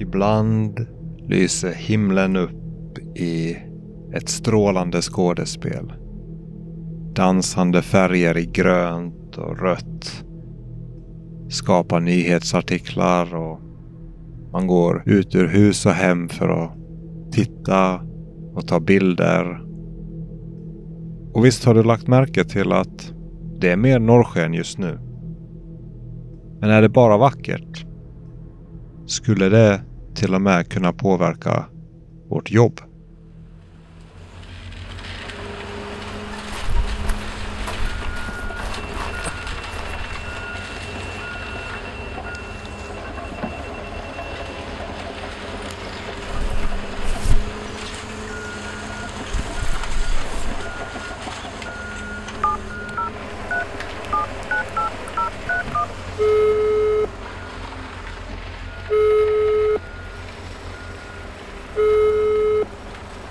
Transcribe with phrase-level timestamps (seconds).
[0.00, 0.86] Ibland
[1.28, 3.56] lyser himlen upp i
[4.12, 5.92] ett strålande skådespel.
[7.14, 10.24] Dansande färger i grönt och rött
[11.48, 13.60] skapar nyhetsartiklar och
[14.52, 16.72] man går ut ur hus och hem för att
[17.32, 18.00] titta
[18.54, 19.64] och ta bilder.
[21.32, 23.12] Och visst har du lagt märke till att
[23.60, 24.98] det är mer norrsken just nu.
[26.60, 27.86] Men är det bara vackert?
[29.06, 29.80] Skulle det
[30.18, 31.64] till och med kunna påverka
[32.28, 32.80] vårt jobb?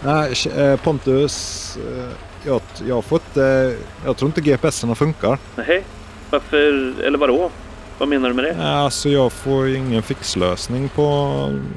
[0.07, 0.26] Nej, eh,
[0.83, 1.77] Pontus.
[1.77, 2.09] eh,
[2.45, 5.37] Jag, jag, får inte, jag tror inte GPSen funkar.
[5.55, 5.83] Nej,
[6.29, 6.57] varför,
[7.03, 7.49] eller vadå?
[7.97, 8.67] Vad menar du med det?
[8.67, 11.29] Alltså jag får ingen fixlösning på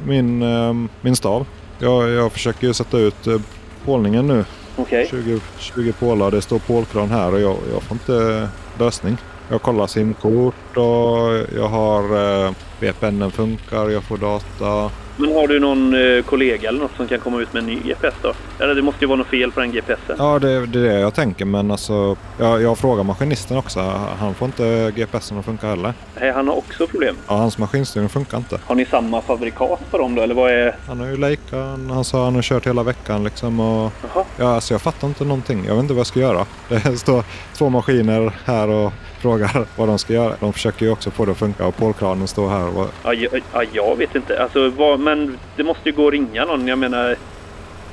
[0.07, 1.47] min, eh, min stav.
[1.79, 3.41] Jag, jag försöker ju sätta ut eh,
[3.85, 4.45] pålningen nu.
[4.77, 5.07] Okej.
[5.11, 6.31] 20, 20 pålar.
[6.31, 9.17] Det står pålkran här och jag, jag får inte lösning.
[9.51, 12.03] Jag kollar simkort och jag har
[12.47, 13.89] eh, VPN funkar.
[13.91, 14.91] Jag får data.
[15.17, 17.77] Men har du någon eh, kollega eller något som kan komma ut med en ny
[17.81, 18.33] GPS då?
[18.59, 20.17] Eller det måste ju vara något fel på den GPSen.
[20.19, 21.45] Ja, det, det är det jag tänker.
[21.45, 23.81] Men alltså, jag, jag frågar maskinisten också.
[24.19, 25.95] Han får inte GPSen att funka heller.
[26.21, 27.17] Nej, han har också problem.
[27.29, 28.61] Ja, hans maskinstyrning funkar inte.
[28.67, 30.23] Har ni samma fabrikat på dem då?
[30.23, 30.77] Eller vad är...
[30.87, 31.57] Han har ju Leica.
[31.89, 33.61] Han sa han har kört hela veckan liksom.
[33.61, 34.25] Och, Jaha.
[34.37, 35.65] ja, alltså jag fattar inte någonting.
[35.67, 36.47] Jag vet inte vad jag ska göra.
[36.69, 40.35] Det står två maskiner här och frågar vad de ska göra.
[40.41, 42.79] De försöker ju också få det att funka och pålkranen står här.
[42.79, 44.43] Och, Ja, jag, ja, jag vet inte.
[44.43, 46.69] Alltså, vad, men det måste ju gå att ringa någon.
[46.69, 47.17] Jag menar...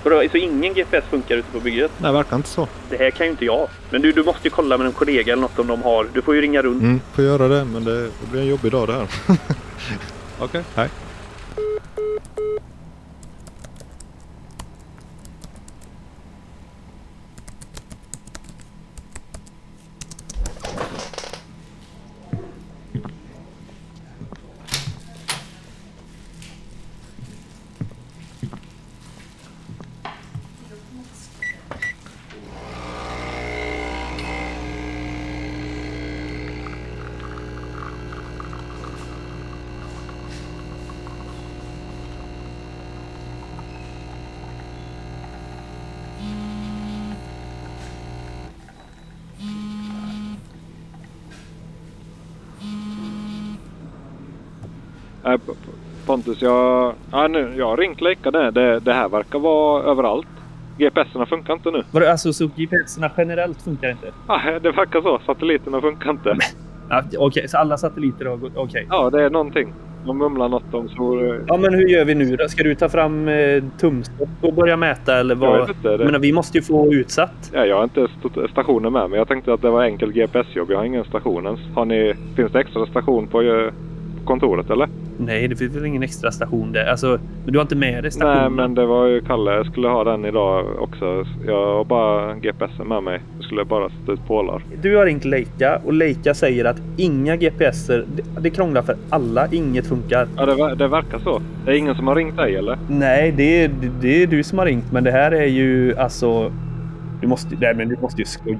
[0.03, 1.91] Vadå, så ingen GPS funkar ute på bygget?
[1.97, 2.67] nej, verkar inte så.
[2.89, 3.67] Det här kan ju inte jag.
[3.89, 6.07] Men du, du måste ju kolla med en kollega eller något om de har.
[6.13, 6.81] Du får ju ringa runt.
[6.81, 9.07] Mm, får göra det, men det, det blir en jobbig dag det här.
[10.39, 10.89] Okej, hej.
[56.07, 58.79] Pontus, jag, ja, nu, jag ringt Leica det, det.
[58.79, 60.27] Det här verkar vara överallt.
[60.77, 61.83] GPSerna funkar inte nu.
[61.91, 64.07] Vadå, alltså så GPSerna generellt funkar inte?
[64.27, 65.19] Ah, det verkar så.
[65.25, 66.37] Satelliterna funkar inte.
[66.89, 68.51] Ja, Okej, så alla satelliter har gått...
[68.55, 68.87] Okej.
[68.89, 69.73] Ja, det är någonting.
[70.05, 71.35] De mumlar något om så...
[71.47, 72.47] Ja, men hur gör vi nu då?
[72.47, 75.59] Ska du ta fram eh, tumstock och börja mäta eller Jag vad?
[75.59, 75.87] vet inte.
[75.87, 77.51] Jag Det, menar, vi måste ju få utsatt.
[77.53, 79.19] ja, jag har inte st- stationen med mig.
[79.19, 80.71] Jag tänkte att det var enkel GPS-jobb.
[80.71, 81.59] Jag har ingen station ens.
[81.75, 83.71] Har ni, finns det extra station på eh,
[84.27, 84.89] kontoret eller?
[85.17, 86.85] Nej, det finns väl ingen extra station där.
[86.85, 88.37] Alltså, men du har inte med dig stationen?
[88.41, 89.51] Nej, men det var ju Kalle.
[89.51, 91.25] Jag skulle ha den idag också.
[91.45, 93.21] Jag har bara GPS med mig.
[93.35, 94.63] Jag skulle bara sätta ut pålar.
[94.81, 98.05] Du har ringt Leica och Leica säger att inga GPSer...
[98.15, 99.47] Det, det krånglar för alla.
[99.51, 100.27] Inget funkar.
[100.37, 101.41] Ja, det, det verkar så.
[101.65, 102.77] Det är ingen som har ringt dig eller?
[102.89, 103.71] Nej, det är,
[104.01, 104.91] det är du som har ringt.
[104.91, 106.51] Men det här är ju alltså...
[107.21, 108.59] Du måste, nej, men du måste ju skoja.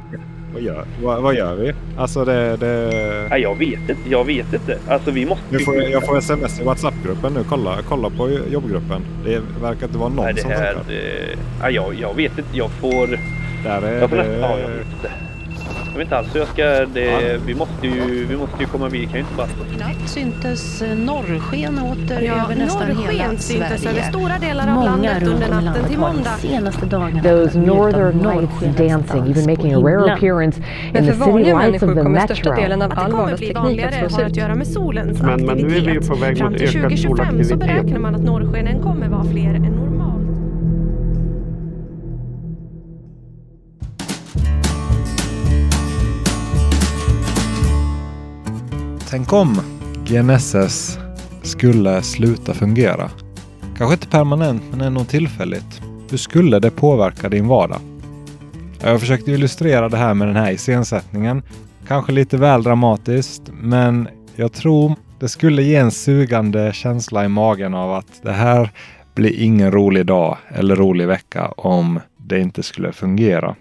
[0.58, 1.74] Vad gör, vad, vad gör vi?
[1.98, 2.58] Alltså det...
[2.58, 3.28] det...
[3.30, 4.10] Nej, jag vet inte.
[4.10, 4.80] Jag vet inte.
[4.88, 7.44] Alltså vi måste Nu får jag, jag får sms i WhatsApp-gruppen nu.
[7.50, 9.02] Kolla, kolla på jobbgruppen.
[9.26, 10.74] Det verkar inte vara någon Nej, det som här...
[10.74, 10.94] funkar.
[10.94, 12.58] Eh, nej, jag, jag vet inte.
[12.58, 13.08] Jag får...
[13.64, 14.24] Där är Jag får det...
[14.24, 14.50] nästan...
[14.52, 15.12] Ja, jag vet inte.
[15.98, 16.64] Jag vet inte alls hur jag ska...
[16.94, 18.90] Det, vi, måste ju, vi måste ju komma...
[18.90, 19.48] Vi kan ju inte bara...
[20.06, 24.04] Syntes eh, norrsken åter Ja, över nästan hela norrsken syntes över Sverige.
[24.04, 26.30] stora delar av Många landet under natten till måndag.
[26.40, 30.62] senaste dagarna Those northern lights dancing, even making a rare appearance
[30.94, 32.62] Men in för the city vanliga lights of människor the kommer största metro.
[32.64, 34.38] delen av Att det all kommer bli vardagsteknik att vanligare slås har att ut.
[34.38, 36.82] göra med solens Men- men nu är vi ju på väg Fram mot till ökad
[36.82, 37.60] 2025 så solaktivitet.
[37.60, 39.97] beräknar man att norrskenen kommer vara fler än normalt.
[49.10, 49.62] Tänk om
[50.06, 51.00] GNSS
[51.44, 53.10] skulle sluta fungera.
[53.78, 55.82] Kanske inte permanent, men ändå tillfälligt.
[56.10, 57.80] Hur skulle det påverka din vardag?
[58.82, 61.44] Jag försökte illustrera det här med den här iscensättningen.
[61.88, 67.74] Kanske lite väl dramatiskt, men jag tror Det skulle ge en sugande känsla i magen
[67.74, 68.72] av att det här
[69.16, 73.56] blir ingen rolig dag eller rolig vecka om det inte skulle fungera.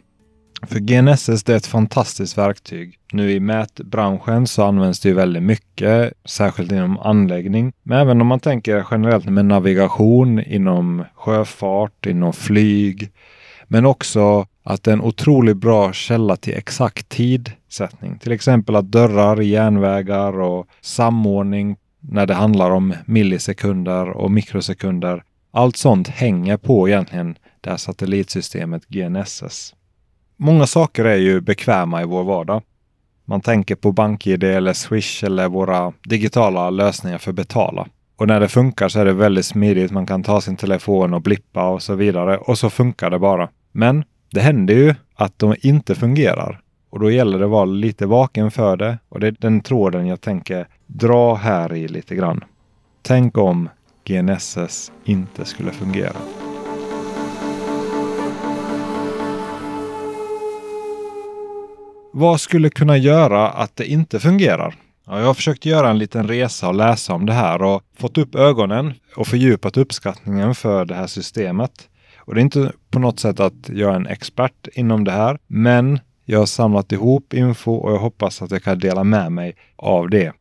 [0.63, 2.99] För GNSS det är ett fantastiskt verktyg.
[3.13, 7.73] Nu i mätbranschen så används det ju väldigt mycket, särskilt inom anläggning.
[7.83, 13.11] Men även om man tänker generellt med navigation inom sjöfart, inom flyg.
[13.69, 18.19] Men också att det är en otroligt bra källa till exakt tidsättning.
[18.19, 25.23] Till exempel att dörrar järnvägar och samordning när det handlar om millisekunder och mikrosekunder.
[25.51, 29.76] Allt sånt hänger på egentligen det här satellitsystemet GNSS.
[30.37, 32.63] Många saker är ju bekväma i vår vardag.
[33.25, 37.87] Man tänker på BankID eller Swish eller våra digitala lösningar för betala.
[38.17, 39.91] Och när det funkar så är det väldigt smidigt.
[39.91, 43.49] Man kan ta sin telefon och blippa och så vidare och så funkar det bara.
[43.73, 46.61] Men det händer ju att de inte fungerar
[46.91, 50.07] och då gäller det att vara lite vaken för det och det är den tråden
[50.07, 52.45] jag tänker dra här i lite grann.
[53.03, 53.69] Tänk om
[54.05, 56.17] GNSS inte skulle fungera.
[62.19, 64.75] Vad skulle kunna göra att det inte fungerar?
[65.07, 68.19] Ja, jag har försökt göra en liten resa och läsa om det här och fått
[68.19, 71.89] upp ögonen och fördjupat uppskattningen för det här systemet.
[72.19, 75.39] Och det är inte på något sätt att jag är en expert inom det här,
[75.47, 79.57] men jag har samlat ihop info och jag hoppas att jag kan dela med mig
[79.77, 80.33] av det.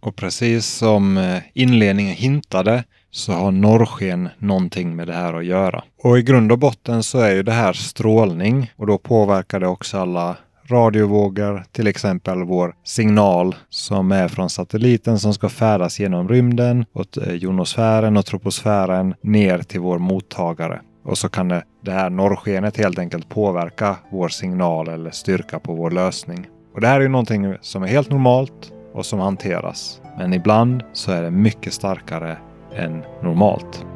[0.00, 5.84] Och precis som eh, inledningen hintade så har norrsken någonting med det här att göra.
[6.02, 9.66] Och i grund och botten så är ju det här strålning och då påverkar det
[9.66, 10.36] också alla
[10.66, 17.18] radiovågor, till exempel vår signal som är från satelliten som ska färdas genom rymden, åt
[17.26, 20.80] jonosfären eh, och troposfären ner till vår mottagare.
[21.04, 25.74] Och så kan det, det här norrskenet helt enkelt påverka vår signal eller styrka på
[25.74, 26.46] vår lösning.
[26.74, 30.00] Och det här är ju någonting som är helt normalt och som hanteras.
[30.18, 32.38] Men ibland så är det mycket starkare
[32.74, 33.86] än normalt.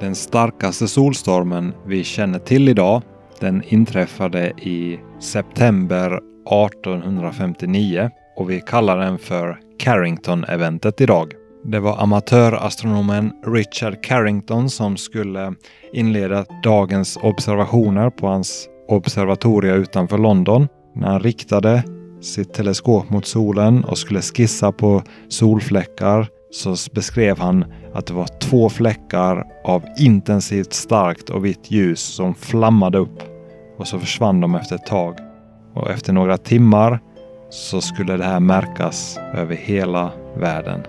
[0.00, 3.02] Den starkaste solstormen vi känner till idag
[3.40, 11.32] den inträffade i september 1859 och vi kallar den för Carrington-eventet idag.
[11.64, 15.54] Det var amatörastronomen Richard Carrington som skulle
[15.92, 20.68] inleda dagens observationer på hans observatoria utanför London.
[20.94, 21.82] När han riktade
[22.20, 27.64] sitt teleskop mot solen och skulle skissa på solfläckar så beskrev han
[27.94, 33.29] att det var två fläckar av intensivt starkt och vitt ljus som flammade upp
[33.80, 35.18] och så försvann de efter ett tag.
[35.74, 37.00] Och efter några timmar
[37.50, 40.80] så skulle det här märkas över hela världen.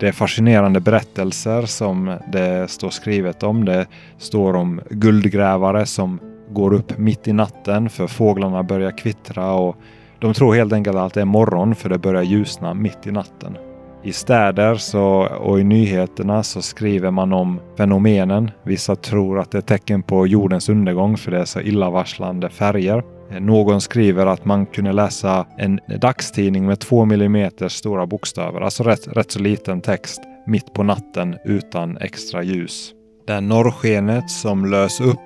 [0.00, 3.64] Det är fascinerande berättelser som det står skrivet om.
[3.64, 3.86] Det
[4.16, 6.20] står om guldgrävare som
[6.50, 9.76] går upp mitt i natten för fåglarna börjar kvittra och
[10.18, 13.56] de tror helt enkelt att det är morgon för det börjar ljusna mitt i natten.
[14.02, 18.50] I städer så, och i nyheterna så skriver man om fenomenen.
[18.62, 23.02] Vissa tror att det är tecken på jordens undergång för det är så illavarslande färger.
[23.30, 28.82] Eh, någon skriver att man kunde läsa en dagstidning med två millimeter stora bokstäver, alltså
[28.82, 32.92] rätt, rätt så liten text, mitt på natten utan extra ljus.
[33.26, 35.18] Det norrskenet som lös upp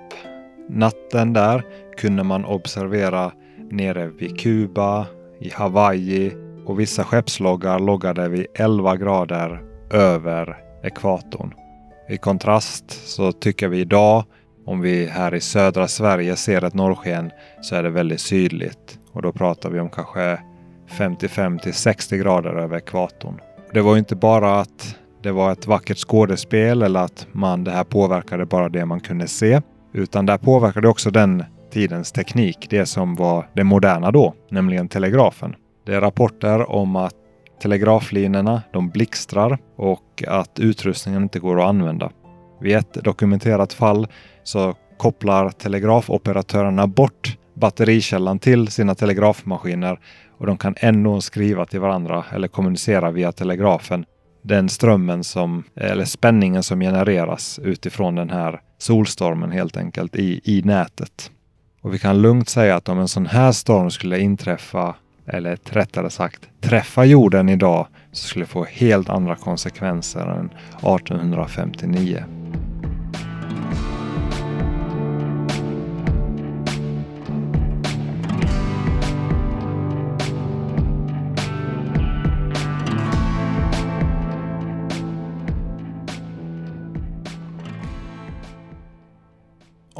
[0.69, 1.63] natten där
[1.97, 3.33] kunde man observera
[3.71, 5.07] nere vid Kuba,
[5.41, 6.33] i Hawaii
[6.67, 11.55] och vissa skeppsloggar loggade vid 11 grader över ekvatorn.
[12.09, 14.25] I kontrast så tycker vi idag
[14.67, 19.23] om vi här i södra Sverige ser ett norrsken så är det väldigt sydligt och
[19.23, 20.39] då pratar vi om kanske
[20.99, 23.41] 55 till 60 grader över ekvatorn.
[23.73, 27.85] Det var inte bara att det var ett vackert skådespel eller att man det här
[27.85, 29.61] påverkade bara det man kunde se,
[29.93, 34.89] utan det här påverkade också den tidens teknik, det som var det moderna då, nämligen
[34.89, 35.55] telegrafen.
[35.85, 37.15] Det är rapporter om att
[37.63, 42.11] telegraflinorna de blixtrar och att utrustningen inte går att använda.
[42.61, 44.07] Vid ett dokumenterat fall
[44.45, 49.99] så kopplar telegrafoperatörerna bort batterikällan till sina telegrafmaskiner
[50.39, 54.05] och de kan ändå skriva till varandra eller kommunicera via telegrafen.
[54.43, 60.63] Den strömmen som, eller spänningen som genereras utifrån den här solstormen helt enkelt i, i
[60.65, 61.31] nätet.
[61.83, 64.95] Och vi kan lugnt säga att om en sån här storm skulle inträffa
[65.27, 72.25] eller rättare sagt träffa jorden idag så skulle få helt andra konsekvenser än 1859.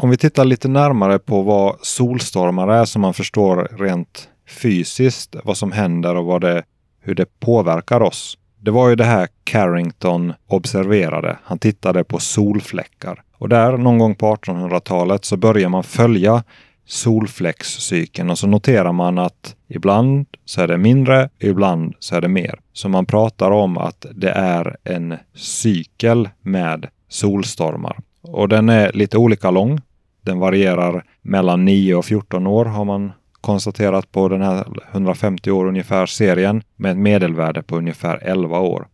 [0.03, 5.57] om vi tittar lite närmare på vad solstormar är så man förstår rent fysiskt vad
[5.57, 6.63] som händer och vad det,
[7.01, 8.39] hur det påverkar oss.
[8.61, 11.39] Det var ju det här Carrington observerade.
[11.45, 13.23] Han tittade på solfläckar.
[13.39, 16.45] Och där någon gång på 1800-talet så börjar man följa
[16.87, 22.29] solfläckscykeln och så noterar man att ibland så är det mindre, ibland så är det
[22.29, 22.61] mer.
[22.73, 27.99] Så man pratar om att det är en cykel med solstormar.
[28.23, 29.81] Och den är lite olika lång.
[30.23, 35.67] Den varierar mellan 9 och 14 år har man konstaterat på den här 150 år
[35.67, 38.89] ungefär serien med ett medelvärde på ungefär 11 år.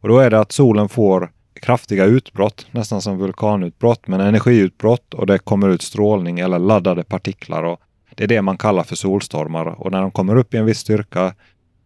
[0.00, 5.26] Och då är det att solen får kraftiga utbrott, nästan som vulkanutbrott, men energiutbrott och
[5.26, 7.62] det kommer ut strålning eller laddade partiklar.
[7.62, 7.80] Och
[8.14, 10.78] det är det man kallar för solstormar och när de kommer upp i en viss
[10.78, 11.34] styrka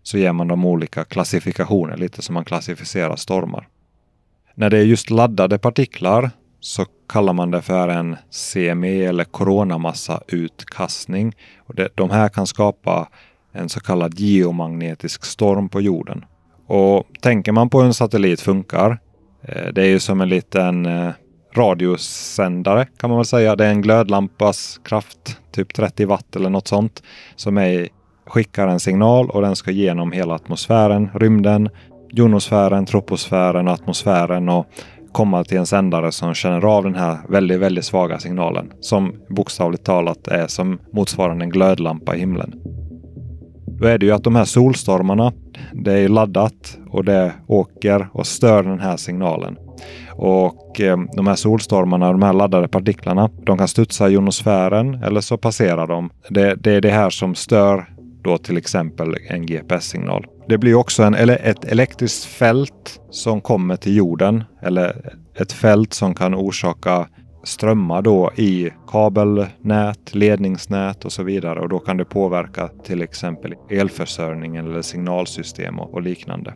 [0.02, 3.68] så ger man dem olika klassifikationer, lite som man klassificerar stormar.
[4.54, 11.36] När det är just laddade partiklar så kallar man det för en CME eller coronamassautkastning.
[11.66, 13.08] Och det, de här kan skapa
[13.52, 16.24] en så kallad geomagnetisk storm på jorden.
[16.66, 18.98] Och tänker man på hur en satellit funkar.
[19.42, 21.10] Eh, det är ju som en liten eh,
[21.56, 23.56] radiosändare kan man väl säga.
[23.56, 27.02] Det är en glödlampas kraft, typ 30 watt eller något sånt,
[27.36, 27.88] som är,
[28.26, 31.68] skickar en signal och den ska genom hela atmosfären, rymden,
[32.10, 34.66] jonosfären, troposfären och atmosfären och
[35.18, 39.84] komma till en sändare som känner av den här väldigt, väldigt svaga signalen som bokstavligt
[39.84, 42.54] talat är som motsvarande en glödlampa i himlen.
[43.66, 45.32] Då är det ju att de här solstormarna,
[45.72, 49.56] det är laddat och det åker och stör den här signalen.
[50.12, 55.20] Och eh, de här solstormarna, de här laddade partiklarna, de kan studsa i jonosfären eller
[55.20, 56.10] så passerar de.
[56.30, 57.86] Det, det är det här som stör
[58.28, 60.26] då till exempel en GPS-signal.
[60.48, 65.94] Det blir också en, eller ett elektriskt fält som kommer till jorden eller ett fält
[65.94, 67.08] som kan orsaka
[67.44, 73.54] strömmar då i kabelnät, ledningsnät och så vidare och då kan det påverka till exempel
[73.70, 76.54] elförsörjningen eller signalsystem och, och liknande.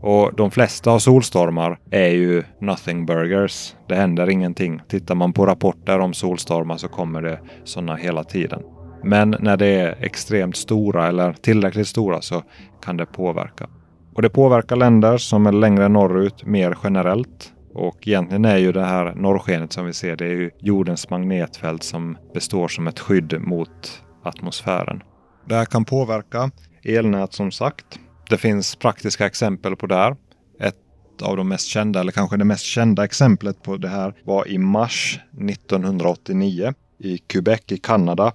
[0.00, 3.74] Och de flesta av solstormar är ju nothing burgers.
[3.88, 4.80] Det händer ingenting.
[4.88, 8.62] Tittar man på rapporter om solstormar så kommer det sådana hela tiden.
[9.04, 12.42] Men när det är extremt stora eller tillräckligt stora så
[12.84, 13.68] kan det påverka.
[14.14, 17.52] Och det påverkar länder som är längre norrut mer generellt.
[17.74, 21.82] Och egentligen är ju det här norrskenet som vi ser, det är ju jordens magnetfält
[21.82, 25.02] som består som ett skydd mot atmosfären.
[25.46, 26.50] Det här kan påverka
[26.84, 27.98] elnät som sagt.
[28.30, 30.16] Det finns praktiska exempel på det här.
[30.60, 34.48] Ett av de mest kända, eller kanske det mest kända exemplet på det här var
[34.48, 38.32] i mars 1989 i Quebec i Kanada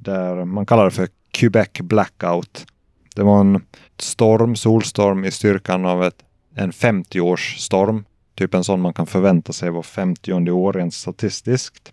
[0.00, 2.66] där man kallar det för Quebec Blackout.
[3.16, 3.62] Det var en
[3.98, 6.22] storm, solstorm i styrkan av ett,
[6.54, 8.04] en 50-årsstorm.
[8.34, 11.92] Typ en sån man kan förvänta sig var 50 år rent statistiskt.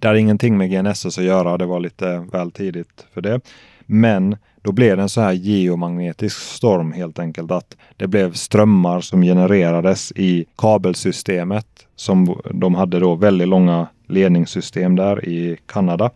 [0.00, 3.40] Det hade ingenting med GNSS att göra, det var lite väl tidigt för det.
[3.86, 9.00] Men då blev det en så här geomagnetisk storm helt enkelt att det blev strömmar
[9.00, 16.10] som genererades i kabelsystemet som de hade då väldigt långa ledningssystem där i Kanada.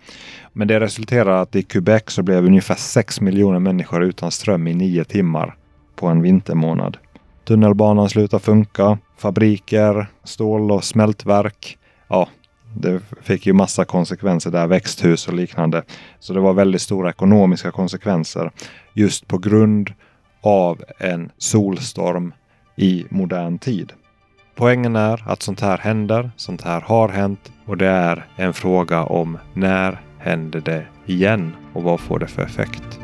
[0.52, 4.75] Men det resulterade att i Quebec så blev ungefär 6 miljoner människor utan ström i
[4.75, 5.57] nio timmar
[5.97, 6.97] på en vintermånad.
[7.45, 11.78] Tunnelbanan slutade funka, fabriker, stål och smältverk.
[12.09, 12.28] Ja,
[12.75, 15.83] det fick ju massa konsekvenser där, växthus och liknande.
[16.21, 18.50] Så det var väldigt stora ekonomiska konsekvenser
[18.95, 19.93] just på grund
[20.40, 22.35] av en solstorm
[22.76, 23.93] i modern tid.
[24.58, 29.04] Poängen är att sånt här händer, sånt här har hänt och det är en fråga
[29.04, 33.00] om när händer det igen och vad får det för effekt?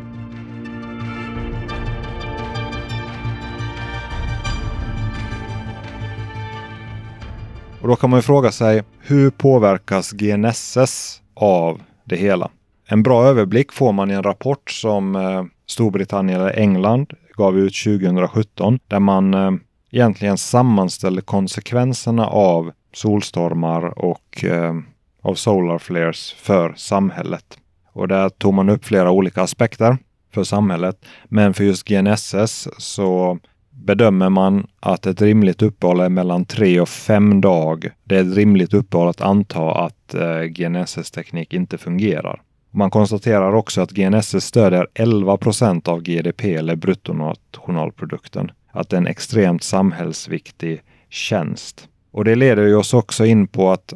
[7.80, 12.50] Och då kan man ju fråga sig hur påverkas GNSS av det hela?
[12.86, 17.74] En bra överblick får man i en rapport som eh, Storbritannien eller England gav ut
[17.84, 19.50] 2017 där man eh,
[19.92, 24.74] egentligen sammanställde konsekvenserna av solstormar och eh,
[25.22, 27.58] av solar flares för samhället.
[27.92, 29.96] Och där tog man upp flera olika aspekter
[30.34, 31.04] för samhället.
[31.24, 33.38] Men för just GNSS så
[33.70, 37.90] bedömer man att ett rimligt uppehåll är mellan tre och fem dag.
[38.04, 42.42] Det är ett rimligt uppehåll att anta att eh, GNSS-teknik inte fungerar.
[42.70, 48.50] Man konstaterar också att GNSS stödjer 11 procent av GDP eller bruttonationalprodukten.
[48.72, 51.88] Att det är en extremt samhällsviktig tjänst.
[52.10, 53.92] Och det leder ju oss också in på att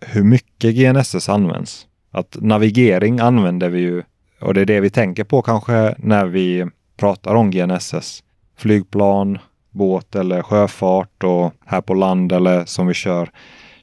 [0.00, 1.86] hur mycket GNSS används.
[2.10, 4.02] Att navigering använder vi ju
[4.40, 6.66] och det är det vi tänker på kanske när vi
[6.96, 8.22] pratar om GNSS.
[8.56, 9.38] Flygplan,
[9.70, 13.30] båt eller sjöfart och här på land eller som vi kör,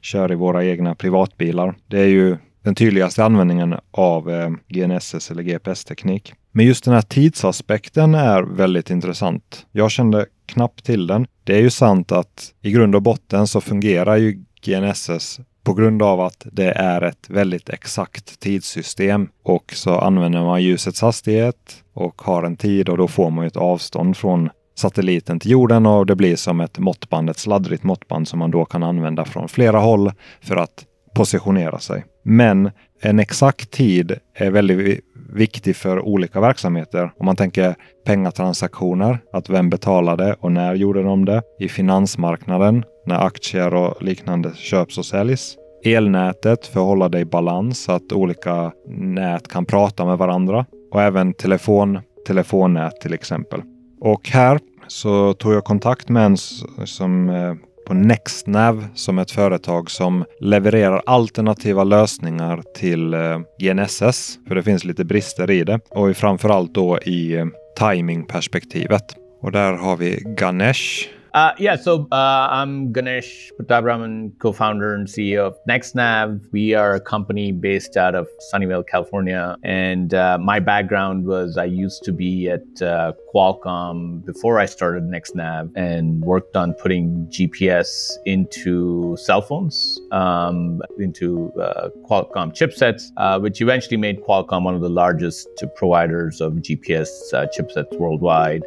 [0.00, 1.74] kör i våra egna privatbilar.
[1.86, 6.34] Det är ju den tydligaste användningen av eh, GNSS eller GPS-teknik.
[6.52, 9.66] Men just den här tidsaspekten är väldigt intressant.
[9.72, 11.26] Jag kände knapp till den.
[11.44, 16.02] Det är ju sant att i grund och botten så fungerar ju GNSS på grund
[16.02, 22.22] av att det är ett väldigt exakt tidssystem och så använder man ljusets hastighet och
[22.22, 26.16] har en tid och då får man ett avstånd från satelliten till jorden och det
[26.16, 30.12] blir som ett måttband, ett sladdrigt måttband som man då kan använda från flera håll
[30.40, 30.84] för att
[31.14, 32.04] positionera sig.
[32.24, 32.70] Men
[33.00, 35.00] en exakt tid är väldigt
[35.34, 37.12] viktig för olika verksamheter.
[37.18, 37.74] Om man tänker
[38.06, 41.42] pengatransaktioner, att vem betalade och när gjorde de det?
[41.58, 45.56] I finansmarknaden, när aktier och liknande köps och säljs.
[45.84, 50.66] Elnätet för att hålla det i balans så att olika nät kan prata med varandra.
[50.92, 53.62] Och även telefon, telefonnät till exempel.
[54.00, 56.36] Och här så tog jag kontakt med en
[56.86, 57.54] som eh,
[57.86, 64.38] på NextNav som ett företag som levererar alternativa lösningar till eh, GNSS.
[64.48, 67.46] För det finns lite brister i det och framförallt då i eh,
[67.78, 69.04] timingperspektivet.
[69.42, 75.48] Och där har vi Ganesh Uh, yeah, so uh, I'm Ganesh Patabraman, co-founder and CEO
[75.48, 76.46] of NextNav.
[76.52, 81.64] We are a company based out of Sunnyvale, California, and uh, my background was I
[81.64, 88.12] used to be at uh, Qualcomm before I started NextNav and worked on putting GPS
[88.26, 93.10] into cell phones, um, into uh, Qualcomm chipsets,
[93.42, 98.62] which eventually made Qualcomm one of the largest providers of GPS chipsets worldwide.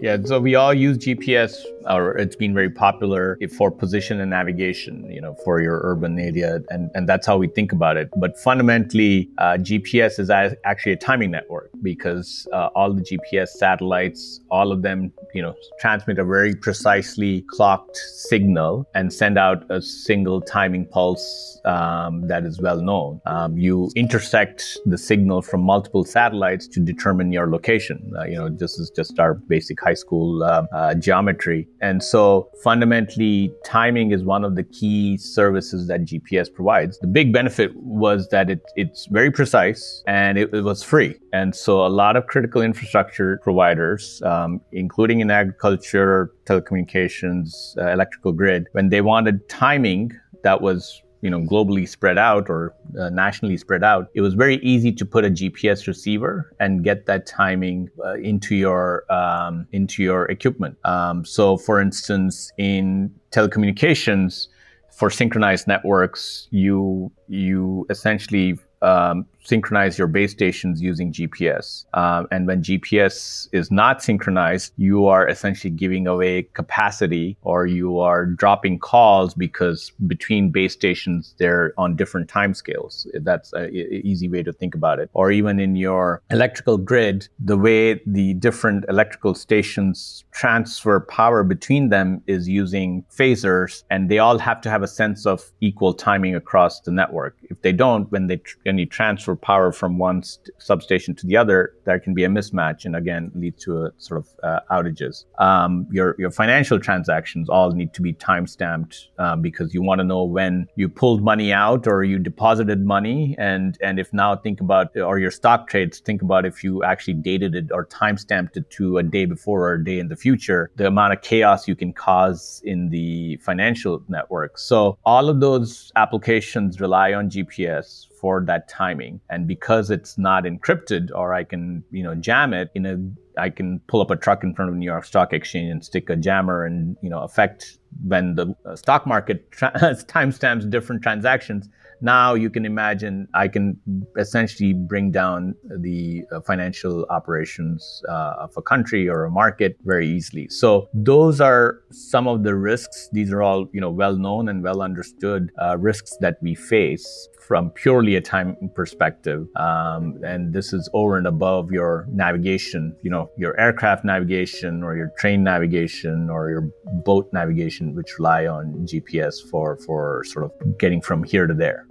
[0.00, 5.10] Yeah, so we all use GPS, or it's been very popular for position and navigation,
[5.10, 8.08] you know, for your urban area, and, and that's how we think about it.
[8.16, 14.40] But fundamentally, uh, GPS is actually a timing network because uh, all the GPS satellites,
[14.50, 19.80] all of them, you know, transmit a very precisely clocked signal and send out a
[19.80, 23.20] single timing pulse um, that is well known.
[23.26, 28.12] Um, you intersect the signal from multiple satellites to determine your location.
[28.18, 31.68] Uh, you know, this is just our basic high school uh, uh, geometry.
[31.80, 36.98] And so fundamentally, timing is one of the key services that GPS provides.
[36.98, 41.18] The big benefit was that it, it's very precise and it, it, was free.
[41.32, 48.32] And so a lot of critical infrastructure providers, um, including in agriculture, telecommunications, uh, electrical
[48.32, 50.12] grid, when they wanted timing
[50.42, 54.56] that was you know globally spread out or uh, nationally spread out it was very
[54.56, 60.02] easy to put a gps receiver and get that timing uh, into your um, into
[60.02, 60.76] your equipment.
[60.84, 64.48] Um, so for instance in telecommunications
[64.92, 71.84] for synchronized networks you you essentially um, synchronize your base stations using GPS.
[71.94, 77.98] Um, and when GPS is not synchronized, you are essentially giving away capacity or you
[77.98, 83.06] are dropping calls because between base stations, they're on different time scales.
[83.14, 85.10] That's an easy way to think about it.
[85.14, 91.88] Or even in your electrical grid, the way the different electrical stations transfer power between
[91.88, 96.34] them is using phasers, and they all have to have a sense of equal timing
[96.34, 97.36] across the network.
[97.44, 101.36] If they don't, when they when you transfer power from one st- substation to the
[101.36, 105.24] other, there can be a mismatch, and again lead to a sort of uh, outages.
[105.38, 110.00] Um, your your financial transactions all need to be time stamped um, because you want
[110.00, 114.36] to know when you pulled money out or you deposited money, and and if now
[114.36, 118.16] think about or your stock trades, think about if you actually dated it or time
[118.16, 121.22] stamped it to a day before or a day in the future, the amount of
[121.22, 124.58] chaos you can cause in the financial network.
[124.58, 129.20] So all of those applications rely on GPS for that timing.
[129.30, 132.98] And because it's not encrypted or I can, you know, jam it in a
[133.40, 136.10] I can pull up a truck in front of New York Stock Exchange and stick
[136.10, 141.68] a jammer and, you know, affect when the uh, stock market tra- timestamps different transactions
[142.00, 143.78] now you can imagine I can
[144.18, 150.08] essentially bring down the uh, financial operations uh, of a country or a market very
[150.08, 150.48] easily.
[150.48, 153.08] So those are some of the risks.
[153.12, 157.28] These are all you know well known and well understood uh, risks that we face
[157.50, 159.44] from purely a time perspective.
[159.56, 164.96] Um, and this is over and above your navigation, you know, your aircraft navigation or
[164.96, 166.70] your train navigation or your
[167.04, 171.88] boat navigation, which rely on GPS for, for sort of getting from here to there.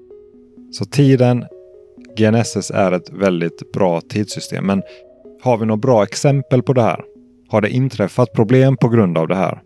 [0.72, 1.46] Så tiden,
[2.18, 4.66] GNSS är ett väldigt bra tidssystem.
[4.66, 4.82] Men
[5.42, 7.04] har vi några bra exempel på det här?
[7.50, 9.62] Har det inträffat problem på grund av det här?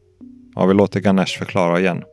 [0.55, 2.03] Ja, vi låter Ganesh förklara igen.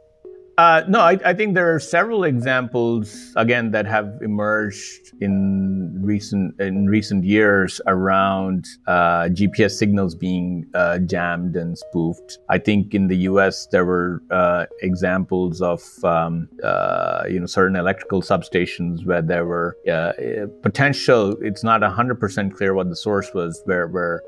[0.61, 6.61] Uh, no, I, I, think there are several examples again that have emerged in recent
[6.61, 12.41] in recent years around uh, GPS signals being uh, jammed and spoofed.
[12.51, 13.69] I think in the U.S.
[13.73, 19.79] there were uh, examples of um, uh, you know certain electrical substations where there were
[19.91, 20.13] uh,
[20.61, 21.39] potential.
[21.41, 24.23] It's not hundred percent clear what the source was, where where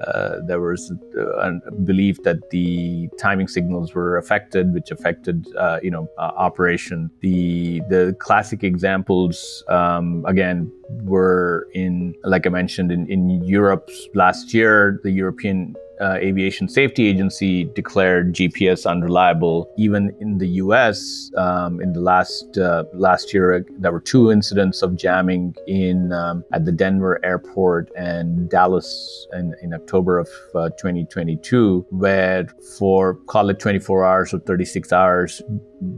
[0.46, 0.90] there was
[1.36, 5.46] a belief that the timing signals were affected, which affected
[5.82, 7.10] you know operation.
[7.20, 10.70] The the classic examples um, again
[11.04, 15.00] were in like I mentioned in in Europe last year.
[15.02, 19.72] The European uh, Aviation Safety Agency declared GPS unreliable.
[19.78, 24.82] Even in the U.S., um, in the last uh, last year, there were two incidents
[24.82, 30.70] of jamming in um, at the Denver airport and Dallas in, in October of uh,
[30.70, 32.46] 2022, where
[32.78, 35.40] for call it 24 hours or 36 hours,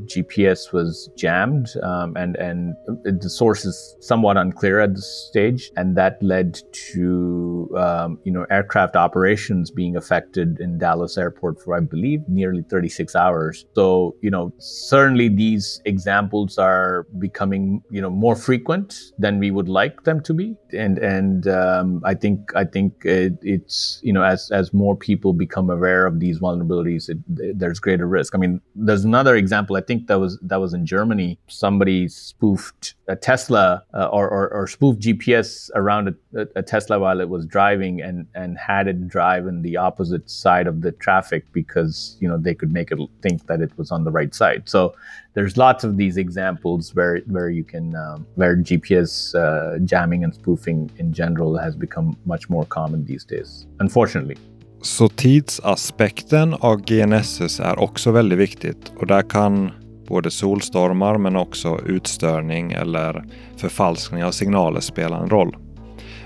[0.04, 5.96] GPS was jammed, um, and and the source is somewhat unclear at this stage, and
[5.96, 11.80] that led to um, you know aircraft operations being affected in Dallas Airport for I
[11.80, 13.64] believe nearly 36 hours.
[13.74, 19.68] So you know certainly these examples are becoming you know more frequent than we would
[19.68, 24.22] like them to be, and and um, I think I think it, it's you know
[24.22, 27.18] as as more people become aware of these vulnerabilities, it,
[27.58, 28.34] there's greater risk.
[28.34, 31.38] I mean, there's another example example, I think that was that was in Germany.
[31.48, 37.20] Somebody spoofed a Tesla uh, or, or, or, spoofed GPS around a, a, Tesla while
[37.20, 41.44] it was driving and and had it drive in the opposite side of the traffic
[41.52, 44.62] because you know they could make it think that it was on the right side.
[44.66, 44.94] So
[45.34, 50.34] there's lots of these examples where where you can um, where GPS uh, jamming and
[50.34, 54.36] spoofing in general has become much more common these days, unfortunately.
[54.82, 59.70] Så tidsaspekten av GNSS är också väldigt viktigt och där kan
[60.08, 63.24] både solstormar men också utstörning eller
[63.56, 65.56] förfalskning av signaler spela en roll.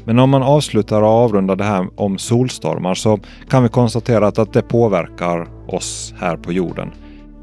[0.09, 3.19] Men om man avslutar och avrundar det här om solstormar så
[3.49, 6.91] kan vi konstatera att det påverkar oss här på jorden.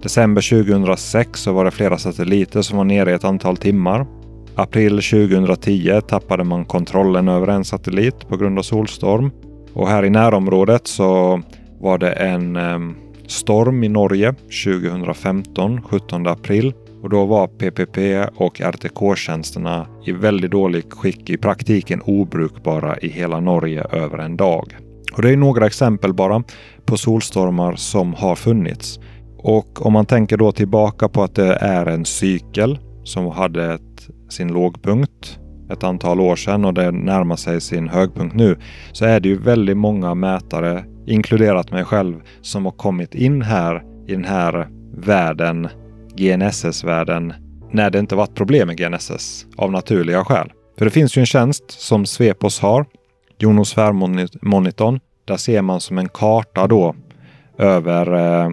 [0.04, 4.06] December 2006 så var det flera satelliter som var nere i ett antal timmar.
[4.56, 9.32] April 2010 tappade man kontrollen över en satellit på grund av solstorm
[9.74, 11.42] och här i närområdet så
[11.80, 12.96] var det en ehm,
[13.28, 14.34] storm i Norge
[14.66, 16.74] 2015, 17 april.
[17.06, 17.98] Och då var PPP
[18.36, 24.78] och RTK-tjänsterna i väldigt dåligt skick, i praktiken obrukbara i hela Norge över en dag.
[25.14, 26.44] Och det är några exempel bara
[26.86, 29.00] på solstormar som har funnits.
[29.38, 34.10] Och om man tänker då tillbaka på att det är en cykel som hade ett,
[34.30, 35.40] sin lågpunkt
[35.72, 38.58] ett antal år sedan och det närmar sig sin högpunkt nu
[38.92, 43.84] så är det ju väldigt många mätare, inkluderat mig själv, som har kommit in här
[44.08, 45.68] i den här världen,
[46.18, 47.34] GNSS-världen,
[47.72, 50.52] när det inte varit problem med GNSS av naturliga skäl.
[50.78, 52.86] För det finns ju en tjänst som Svepos har,
[53.40, 55.00] Jonosfärmonitorn.
[55.26, 56.96] Där ser man som en karta då
[57.58, 58.52] över eh,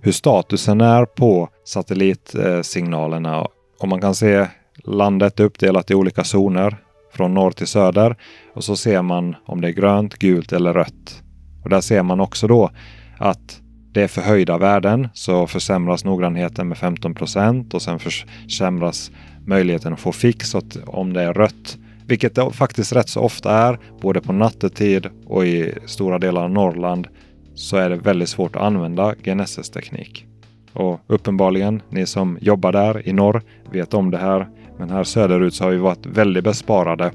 [0.00, 3.46] hur statusen är på satellitsignalerna.
[3.80, 4.46] Och man kan se
[4.84, 6.76] Landet uppdelat i olika zoner
[7.12, 8.16] från norr till söder
[8.54, 11.22] och så ser man om det är grönt, gult eller rött.
[11.64, 12.70] Och där ser man också då
[13.18, 13.60] att
[13.96, 19.10] det är förhöjda värden så försämras noggrannheten med 15 procent och sen försämras
[19.46, 20.54] möjligheten att få fix
[20.86, 21.78] om det är rött.
[22.06, 26.50] Vilket det faktiskt rätt så ofta är, både på nattetid och i stora delar av
[26.50, 27.06] Norrland
[27.54, 30.26] så är det väldigt svårt att använda GNSS-teknik.
[30.72, 34.48] Och uppenbarligen, ni som jobbar där i norr vet om det här.
[34.78, 37.12] Men här söderut så har vi varit väldigt besparade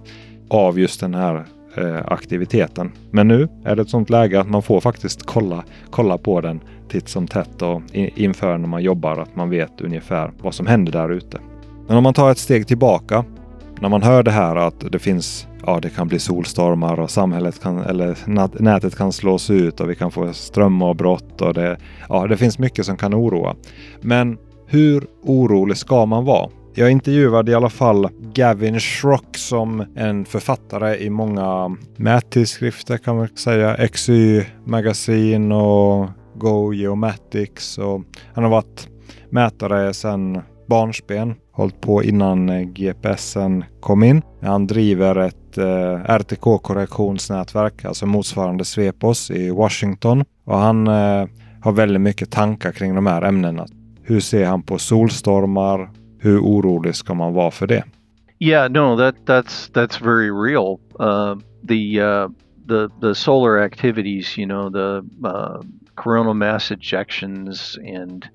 [0.49, 2.91] av just den här Eh, aktiviteten.
[3.11, 6.59] Men nu är det ett sånt läge att man får faktiskt kolla, kolla på den
[6.89, 10.91] titt som tätt och inför när man jobbar att man vet ungefär vad som händer
[10.91, 11.39] där ute.
[11.87, 13.25] Men om man tar ett steg tillbaka.
[13.79, 17.61] När man hör det här att det finns ja, det kan bli solstormar och samhället
[17.61, 18.17] kan, eller
[18.61, 21.77] nätet kan slås ut och vi kan få strömavbrott och det,
[22.09, 23.55] ja, det finns mycket som kan oroa.
[24.01, 26.49] Men hur orolig ska man vara?
[26.73, 33.27] Jag intervjuade i alla fall Gavin Schrock som en författare i många mättidskrifter kan man
[33.27, 33.87] säga.
[33.87, 37.77] XY Magasin och Go Geomatics.
[37.77, 38.01] Och
[38.33, 38.89] han har varit
[39.29, 41.35] mätare sedan barnsben.
[41.51, 44.21] Hållit på innan GPSen kom in.
[44.41, 50.23] Han driver ett eh, RTK-korrektionsnätverk, alltså motsvarande Svepos i Washington.
[50.45, 51.27] Och han eh,
[51.61, 53.67] har väldigt mycket tankar kring de här ämnena.
[54.03, 56.00] Hur ser han på solstormar?
[56.21, 57.83] Hur orolig ska man vara för det?
[58.39, 60.79] Yeah, no, that that's that's very real.
[60.99, 62.29] Uh, the uh,
[62.65, 65.61] the the solar activities, you know, the uh,
[65.95, 68.29] coronal mass ejections and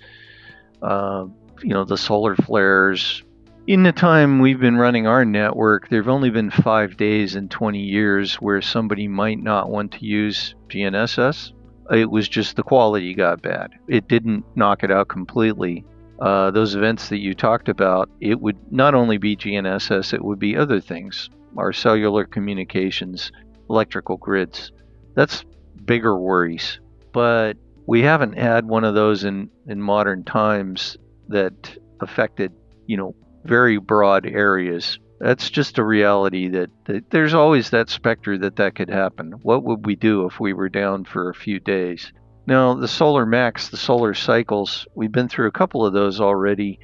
[0.83, 1.27] uh,
[1.63, 3.23] you know, the solar flares.
[3.67, 7.49] In the time we've been running our network, there have only been five days in
[7.49, 11.53] 20 years where somebody might not want to use GNSS.
[11.91, 13.73] It was just the quality got bad.
[13.89, 15.85] It didn't knock it out completely.
[16.19, 20.39] Uh, those events that you talked about, it would not only be GNSS, it would
[20.39, 23.31] be other things, our cellular communications,
[23.69, 24.73] electrical grids.
[25.15, 25.45] That's
[25.85, 26.81] bigger worries.
[27.13, 30.97] But we haven't had one of those in, in modern times
[31.29, 32.53] that affected,
[32.87, 34.99] you know, very broad areas.
[35.21, 39.33] That's just a reality that, that there's always that specter that that could happen.
[39.43, 42.13] What would we do if we were down for a few days?
[42.47, 46.79] Now, the solar max, the solar cycles, we've been through a couple of those already.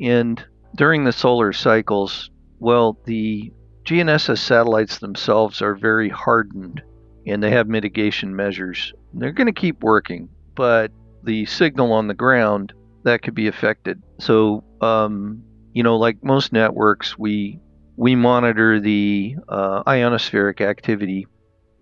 [0.00, 0.42] And
[0.76, 3.52] during the solar cycles, well, the
[3.84, 6.82] GNSS satellites themselves are very hardened
[7.26, 8.92] and they have mitigation measures.
[9.14, 10.92] They're going to keep working, but
[11.24, 12.72] the signal on the ground
[13.04, 14.02] that could be affected.
[14.18, 17.60] So, um, you know, like most networks, we
[17.96, 21.26] we monitor the uh, ionospheric activity.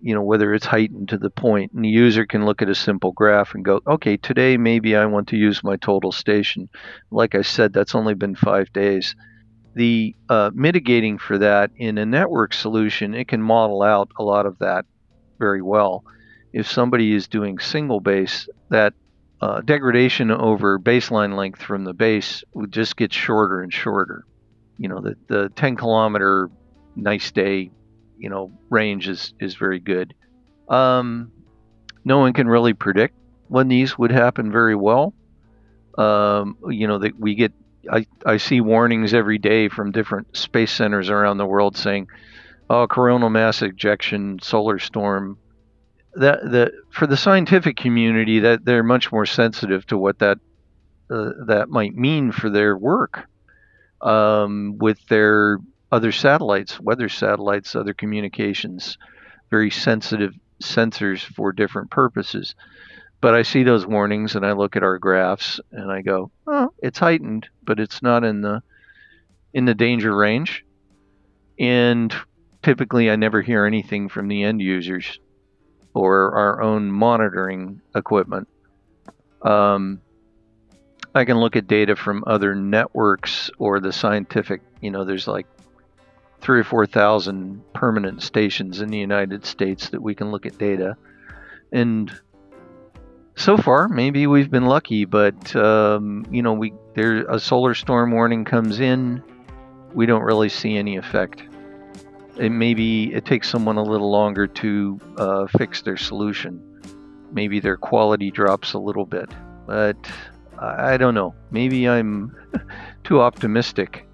[0.01, 2.75] You know, whether it's heightened to the point, and the user can look at a
[2.75, 6.69] simple graph and go, okay, today maybe I want to use my total station.
[7.11, 9.15] Like I said, that's only been five days.
[9.75, 14.45] The uh, mitigating for that in a network solution, it can model out a lot
[14.45, 14.85] of that
[15.37, 16.03] very well.
[16.53, 18.93] If somebody is doing single base, that
[19.41, 24.25] uh, degradation over baseline length from the base would just get shorter and shorter.
[24.77, 26.49] You know, the, the 10 kilometer
[26.95, 27.71] nice day,
[28.19, 30.13] you know, range is, is very good.
[30.67, 31.31] Um,
[32.05, 33.15] no one can really predict
[33.47, 35.13] when these would happen very well.
[35.97, 37.51] Um, you know, that we get,
[37.91, 42.07] I, I see warnings every day from different space centers around the world saying,
[42.69, 45.37] oh, coronal mass ejection, solar storm,
[46.15, 50.37] that the for the scientific community that they're much more sensitive to what that
[51.09, 53.27] uh, that might mean for their work
[54.01, 55.59] um, with their
[55.91, 58.97] other satellites, weather satellites, other communications,
[59.49, 62.55] very sensitive sensors for different purposes.
[63.21, 66.73] But I see those warnings and I look at our graphs and I go, oh,
[66.79, 68.61] it's heightened, but it's not in the
[69.53, 70.63] in the danger range.
[71.59, 72.13] And
[72.61, 75.19] typically I never hear anything from the end users
[75.93, 78.47] or our own monitoring equipment.
[79.41, 80.01] Um,
[81.15, 85.47] I can look at data from other networks or the scientific, you know, there's like
[86.41, 90.95] three or 4,000 permanent stations in the United States that we can look at data.
[91.71, 92.11] And
[93.35, 98.11] so far, maybe we've been lucky, but, um, you know, we there a solar storm
[98.11, 99.23] warning comes in,
[99.93, 101.43] we don't really see any effect
[102.39, 106.61] it maybe it takes someone a little longer to uh, fix their solution.
[107.31, 109.29] Maybe their quality drops a little bit,
[109.67, 109.97] but
[110.57, 111.35] I don't know.
[111.51, 112.35] Maybe I'm
[113.03, 114.07] too optimistic.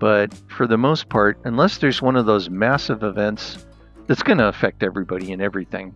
[0.00, 3.58] But for the most part, unless there's one of those massive events
[4.06, 5.94] that's going to affect everybody and everything,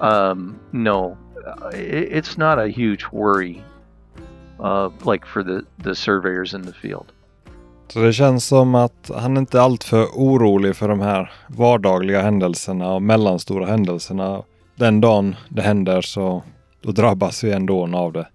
[0.00, 3.62] um, no, uh, it, it's not a huge worry.
[4.60, 7.06] Uh, like for the, the surveyors in the field.
[7.88, 12.92] Så det känns som att han inte är alltför orolig för de här vardagliga händelserna
[12.92, 14.42] och mellanstora händelserna.
[14.76, 16.42] Den dagen det händer så
[16.80, 18.28] då drabbas vi ändå av det.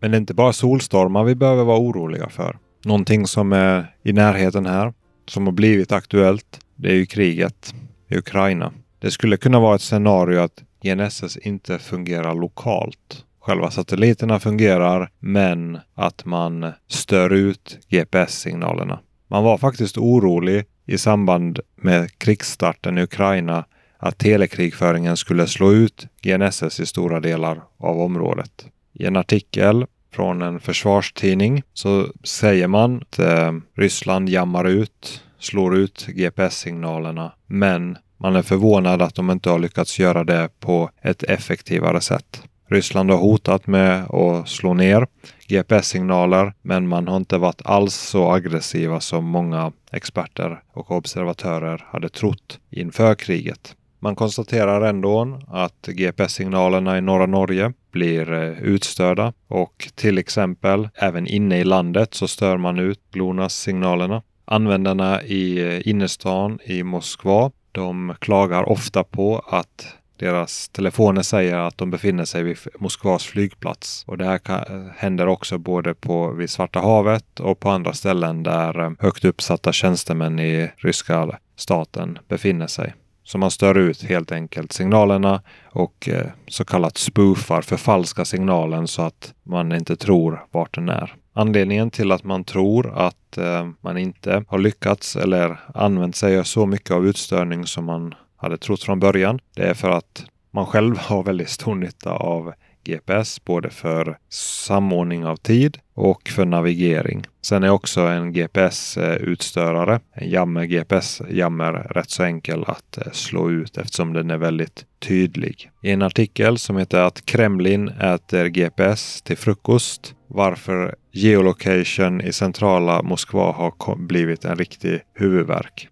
[0.00, 2.58] Men det är inte bara solstormar vi behöver vara oroliga för.
[2.84, 4.92] Någonting som är i närheten här,
[5.26, 7.74] som har blivit aktuellt, det är ju kriget
[8.08, 8.72] i Ukraina.
[8.98, 15.78] Det skulle kunna vara ett scenario att GNSS inte fungerar lokalt själva satelliterna fungerar men
[15.94, 19.00] att man stör ut GPS-signalerna.
[19.28, 23.64] Man var faktiskt orolig i samband med krigsstarten i Ukraina
[23.98, 28.66] att telekrigföringen skulle slå ut GNSS i stora delar av området.
[28.92, 35.76] I en artikel från en försvarstidning så säger man att eh, Ryssland jammar ut, slår
[35.76, 41.22] ut GPS-signalerna, men man är förvånad att de inte har lyckats göra det på ett
[41.22, 42.42] effektivare sätt.
[42.68, 45.06] Ryssland har hotat med att slå ner
[45.48, 52.08] GPS-signaler, men man har inte varit alls så aggressiva som många experter och observatörer hade
[52.08, 53.76] trott inför kriget.
[53.98, 61.26] Man konstaterar ändå att GPS-signalerna i norra Norge blir eh, utstörda och till exempel även
[61.26, 64.22] inne i landet så stör man ut GLONASS-signalerna.
[64.44, 71.78] Användarna i eh, innerstan i Moskva de klagar ofta på att deras telefoner säger att
[71.78, 74.04] de befinner sig vid Moskvas flygplats.
[74.06, 77.92] Och det här kan, eh, händer också både på, vid Svarta havet och på andra
[77.92, 82.94] ställen där högt uppsatta tjänstemän i ryska staten befinner sig.
[83.24, 89.02] Så man stör ut helt enkelt signalerna och eh, så kallat spoofar, förfalskar signalen så
[89.02, 91.14] att man inte tror vart den är.
[91.32, 96.44] Anledningen till att man tror att eh, man inte har lyckats eller använt sig av
[96.44, 99.40] så mycket av utstörning som man hade trott från början.
[99.56, 102.52] Det är för att man själv har väldigt stor nytta av
[102.84, 107.26] GPS, både för samordning av tid och för navigering.
[107.42, 113.78] Sen är också en GPS-utstörare, en jammer GPS-jammer, rätt så enkel att eh, slå ut
[113.78, 115.70] eftersom den är väldigt tydlig.
[115.82, 123.02] I en artikel som heter att Kremlin äter GPS till frukost varför geolocation i centrala
[123.02, 125.88] Moskva har blivit en riktig huvudvärk.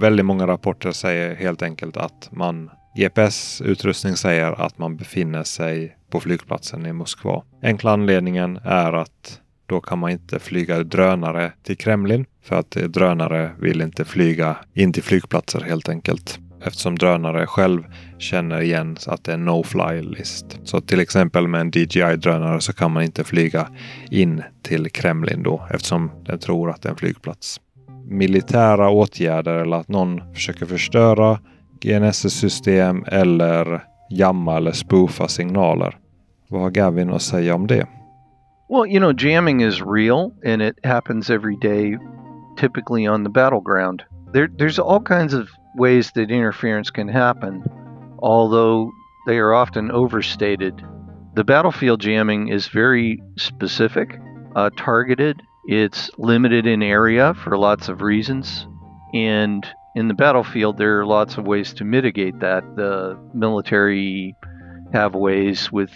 [0.00, 6.20] Väldigt många rapporter säger helt enkelt att man GPS-utrustning säger att man befinner sig på
[6.20, 7.42] flygplatsen i Moskva.
[7.62, 13.50] Enkla anledningen är att då kan man inte flyga drönare till Kremlin för att drönare
[13.58, 16.38] vill inte flyga in till flygplatser helt enkelt.
[16.64, 17.82] Eftersom drönare själv
[18.18, 20.58] känner igen att det är no-fly list.
[20.64, 23.68] Så till exempel med en DJI-drönare så kan man inte flyga
[24.10, 27.60] in till Kremlin då eftersom den tror att det är en flygplats.
[28.08, 31.38] Militära åtgärder eller att någon försöker förstöra
[31.80, 35.98] GNSS-system eller jamma eller spoofa signaler.
[36.52, 37.86] Vad har Gavin att säga om det?
[38.68, 41.98] Well, you know, jamming is real and it happens every day,
[42.56, 44.02] typically on the battleground.
[44.32, 47.62] There, there's all kinds of ways that interference can happen,
[48.18, 48.90] although
[49.26, 50.74] they are often overstated.
[51.34, 54.20] The battlefield jamming is very specific,
[54.54, 58.66] uh, targeted, it's limited in area for lots of reasons,
[59.14, 62.62] and in the battlefield, there are lots of ways to mitigate that.
[62.76, 64.34] The military
[64.92, 65.90] have ways with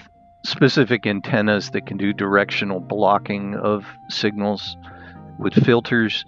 [0.46, 4.76] specific antennas that can do directional blocking of signals
[5.38, 6.24] with filters.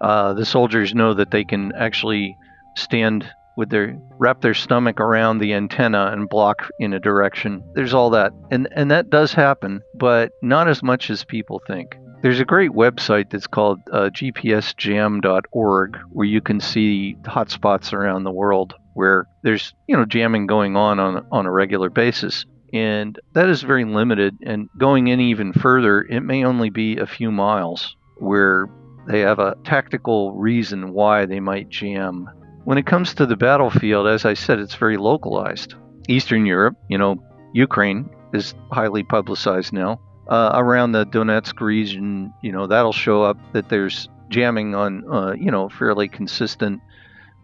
[0.00, 2.36] Uh, the soldiers know that they can actually
[2.76, 7.62] stand with their wrap their stomach around the antenna and block in a direction.
[7.74, 11.96] There's all that, and and that does happen, but not as much as people think.
[12.22, 18.30] There's a great website that's called uh, gpsjam.org where you can see hotspots around the
[18.30, 23.48] world where there's you know jamming going on on on a regular basis and that
[23.48, 27.96] is very limited and going in even further it may only be a few miles
[28.18, 28.68] where
[29.08, 32.30] they have a tactical reason why they might jam.
[32.64, 35.74] When it comes to the battlefield as i said it's very localized.
[36.08, 37.16] Eastern europe you know
[37.52, 40.00] ukraine is highly publicized now.
[40.28, 45.32] Uh, around the Donetsk region, you know, that'll show up that there's jamming on, uh,
[45.32, 46.80] you know, fairly consistent,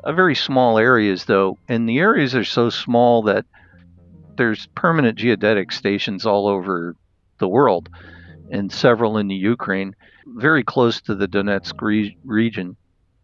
[0.05, 3.45] uh, very small areas though, and the areas are so small that
[4.39, 6.97] there's permanent geodetic stations all over
[7.39, 7.91] the world,
[8.51, 9.95] and several in the Ukraine,
[10.27, 12.77] very close to the Donetsk re- region,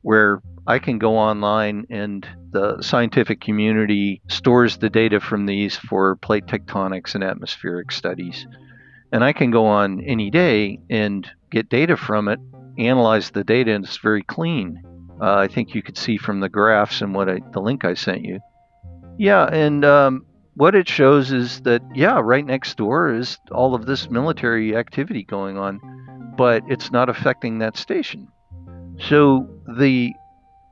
[0.03, 6.17] where I can go online and the scientific community stores the data from these for
[6.17, 8.47] plate tectonics and atmospheric studies.
[9.13, 12.41] And I can go on any day and get data from it,
[12.79, 14.83] analyze the data, and it's very clean.
[15.21, 17.95] Uh, I think you could see from the graphs and what I, the link I
[17.95, 18.41] sent you.
[19.19, 23.87] Yeah, and um, what it shows is that, yeah, right next door is all of
[23.87, 25.81] this military activity going on,
[26.37, 28.29] but it's not affecting that station.
[28.99, 30.13] So the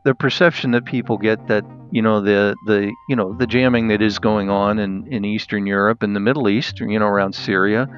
[0.05, 4.03] the perception that people get that you know the the you know the jamming that
[4.03, 7.89] is going on in, in Eastern Europe and the Middle East, you know around Syria,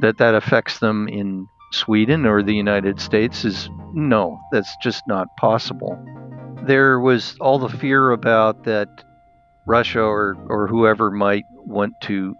[0.00, 5.28] that that affects them in Sweden or the United States is no, that's just not
[5.38, 5.98] possible.
[6.66, 8.88] There was all the fear about that
[9.66, 12.36] Russia or, or whoever might want to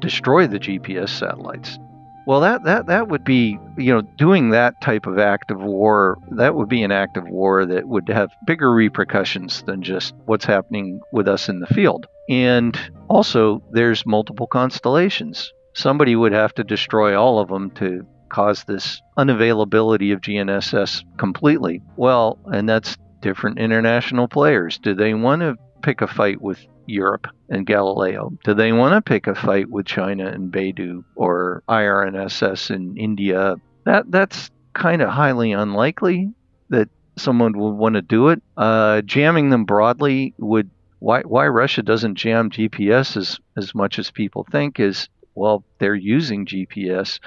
[0.00, 1.78] destroy the GPS satellites.
[2.26, 6.18] Well, that, that, that would be, you know, doing that type of act of war,
[6.32, 10.44] that would be an act of war that would have bigger repercussions than just what's
[10.44, 12.06] happening with us in the field.
[12.28, 18.64] And also, there's multiple constellations somebody would have to destroy all of them to cause
[18.64, 21.82] this unavailability of GNSS completely.
[21.96, 24.78] Well, and that's different international players.
[24.78, 28.32] Do they want to pick a fight with Europe and Galileo?
[28.44, 33.56] Do they want to pick a fight with China and Beidou or IRNSS in India?
[33.84, 36.32] That that's kind of highly unlikely
[36.68, 38.42] that someone would want to do it.
[38.56, 44.10] Uh, jamming them broadly would why why Russia doesn't jam GPS as as much as
[44.10, 47.20] people think is well, they're using GPS.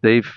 [0.00, 0.30] They've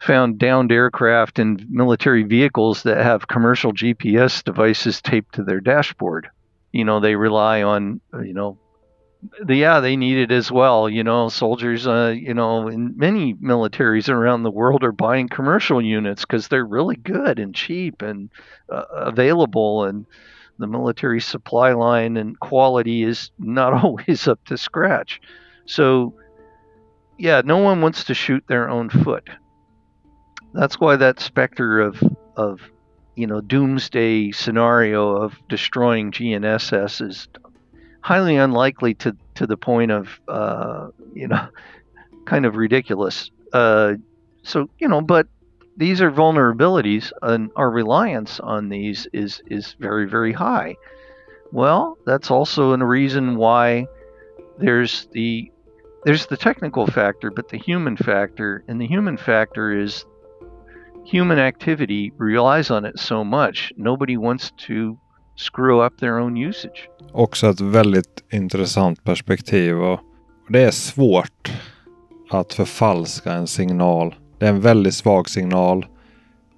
[0.00, 6.28] found downed aircraft and military vehicles that have commercial GPS devices taped to their dashboard.
[6.72, 8.58] You know, they rely on, you know,
[9.44, 10.88] the, yeah, they need it as well.
[10.88, 15.80] You know, soldiers, uh, you know, in many militaries around the world are buying commercial
[15.80, 18.30] units because they're really good and cheap and
[18.68, 19.84] uh, available.
[19.84, 20.06] And
[20.58, 25.20] the military supply line and quality is not always up to scratch.
[25.66, 26.14] So
[27.18, 29.28] yeah, no one wants to shoot their own foot.
[30.52, 32.02] That's why that specter of
[32.36, 32.60] of
[33.14, 37.28] you know doomsday scenario of destroying GNSS is
[38.00, 41.48] highly unlikely to to the point of uh, you know
[42.24, 43.30] kind of ridiculous.
[43.52, 43.94] Uh,
[44.42, 45.26] so you know, but
[45.76, 50.76] these are vulnerabilities, and our reliance on these is is very very high.
[51.52, 53.86] Well, that's also a reason why
[54.58, 55.50] there's the
[56.04, 60.04] there's the technical factor, but the human factor, and the human factor is
[61.04, 63.72] human activity relies on it so much.
[63.76, 64.96] Nobody wants to
[65.36, 66.88] screw up their own usage.
[67.12, 70.00] Också ett väldigt intressant perspektiv och
[70.48, 71.52] det är svårt
[72.30, 74.14] att förfalska en signal.
[74.38, 75.86] Det är en väldigt svag signal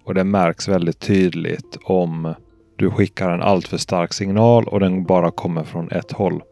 [0.05, 2.35] och det märks väldigt tydligt om
[2.77, 6.43] du skickar en alltför stark signal och den bara kommer från ett håll.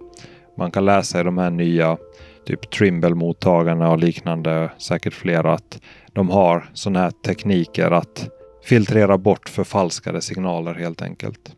[0.58, 1.96] Man kan läsa i de här nya
[2.46, 5.80] typ Trimble-mottagarna och liknande, säkert flera, att
[6.14, 8.28] de har sådana här tekniker att
[8.64, 11.56] filtrera bort förfalskade signaler helt enkelt.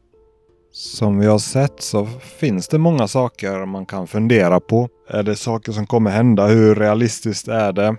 [0.72, 2.07] Som vi har sett så
[2.40, 4.88] finns det många saker man kan fundera på.
[5.09, 6.46] Är det saker som kommer hända?
[6.46, 7.96] Hur realistiskt är det?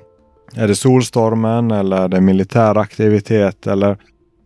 [0.56, 3.68] Är det solstormen eller är det militär aktivitet?
[3.68, 3.98] Eller...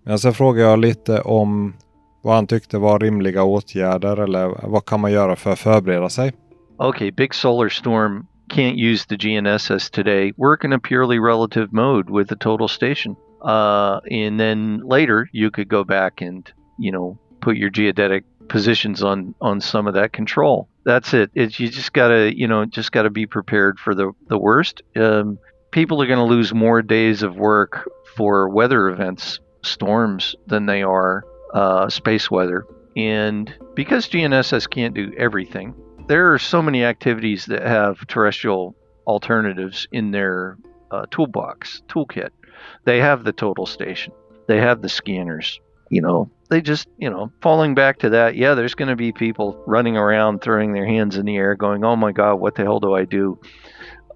[0.06, 1.74] Men sen frågar jag lite om
[2.22, 6.34] vad han tyckte var rimliga åtgärder eller vad kan man göra för att förbereda sig?
[6.78, 10.34] Okay, big solar storm can't use the GNSS today.
[10.38, 13.16] Work in a purely relative mode with the total station.
[13.42, 19.04] Uh, and then later you could go back and, you know, put your geodetic positions
[19.04, 20.68] on on some of that control.
[20.84, 21.32] That's it.
[21.36, 24.82] It's you just gotta you know just gotta be prepared for the the worst.
[24.96, 25.40] Um,
[25.72, 30.82] people are going to lose more days of work for weather events, storms, than they
[30.82, 31.24] are
[31.54, 32.66] uh, space weather.
[32.96, 35.76] And because GNSS can't do everything,
[36.10, 40.58] there are so many activities that have terrestrial alternatives in their
[40.90, 42.32] uh, toolbox toolkit.
[42.84, 44.12] They have the total station.
[44.48, 45.62] They have the scanners.
[45.92, 49.12] You know, they just, you know, falling back to that, yeah, there's going to be
[49.12, 52.64] people running around throwing their hands in the air going, oh my God, what the
[52.64, 53.40] hell do I do?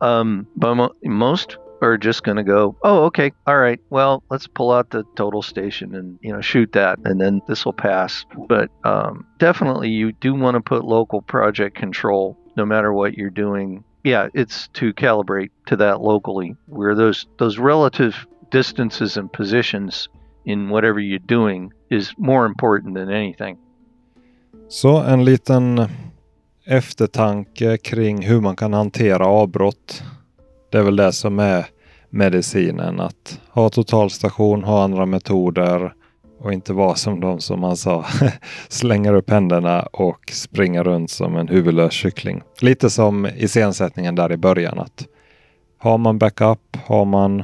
[0.02, 4.48] Um, but mo- most are just going to go, oh, okay, all right, well, let's
[4.48, 8.26] pull out the total station and, you know, shoot that, and then this will pass.
[8.48, 13.30] But um, definitely, you do want to put local project control no matter what you're
[13.30, 13.84] doing.
[14.04, 18.16] Yeah, it's to calibrate to that locally, where those those relative
[18.52, 20.10] distances and positions
[20.46, 23.58] in whatever you're doing is more important than anything.
[24.68, 25.88] Så en liten
[26.66, 30.04] eftertanke kring hur man kan hantera avbrott.
[30.72, 31.66] Det är väl det som är
[32.14, 33.00] medicinen.
[33.00, 35.94] Att ha totalstation, ha andra metoder
[36.40, 38.06] och inte vara som de som man sa
[38.68, 42.42] slänger upp händerna och springer runt som en huvudlös kyckling.
[42.62, 44.80] Lite som iscensättningen där i början.
[44.80, 45.08] att
[45.78, 47.44] Har man backup, har man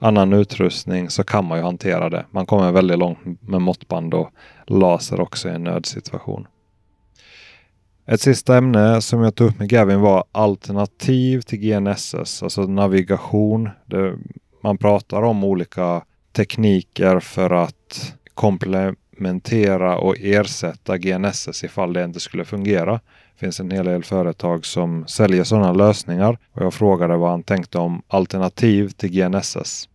[0.00, 2.26] annan utrustning så kan man ju hantera det.
[2.30, 4.30] Man kommer väldigt långt med måttband och
[4.66, 6.46] laser också i en nödsituation.
[8.06, 13.68] Ett sista ämne som jag tog upp med Gavin var alternativ till GNSS, alltså navigation.
[13.86, 14.14] Det,
[14.62, 16.02] man pratar om olika
[16.36, 22.92] tekniker för att komplementera och ersätta GNSS ifall det inte skulle fungera.
[22.92, 27.42] Det finns en hel del företag som säljer sådana lösningar och jag frågade vad han
[27.42, 29.88] tänkte om alternativ till GNSS.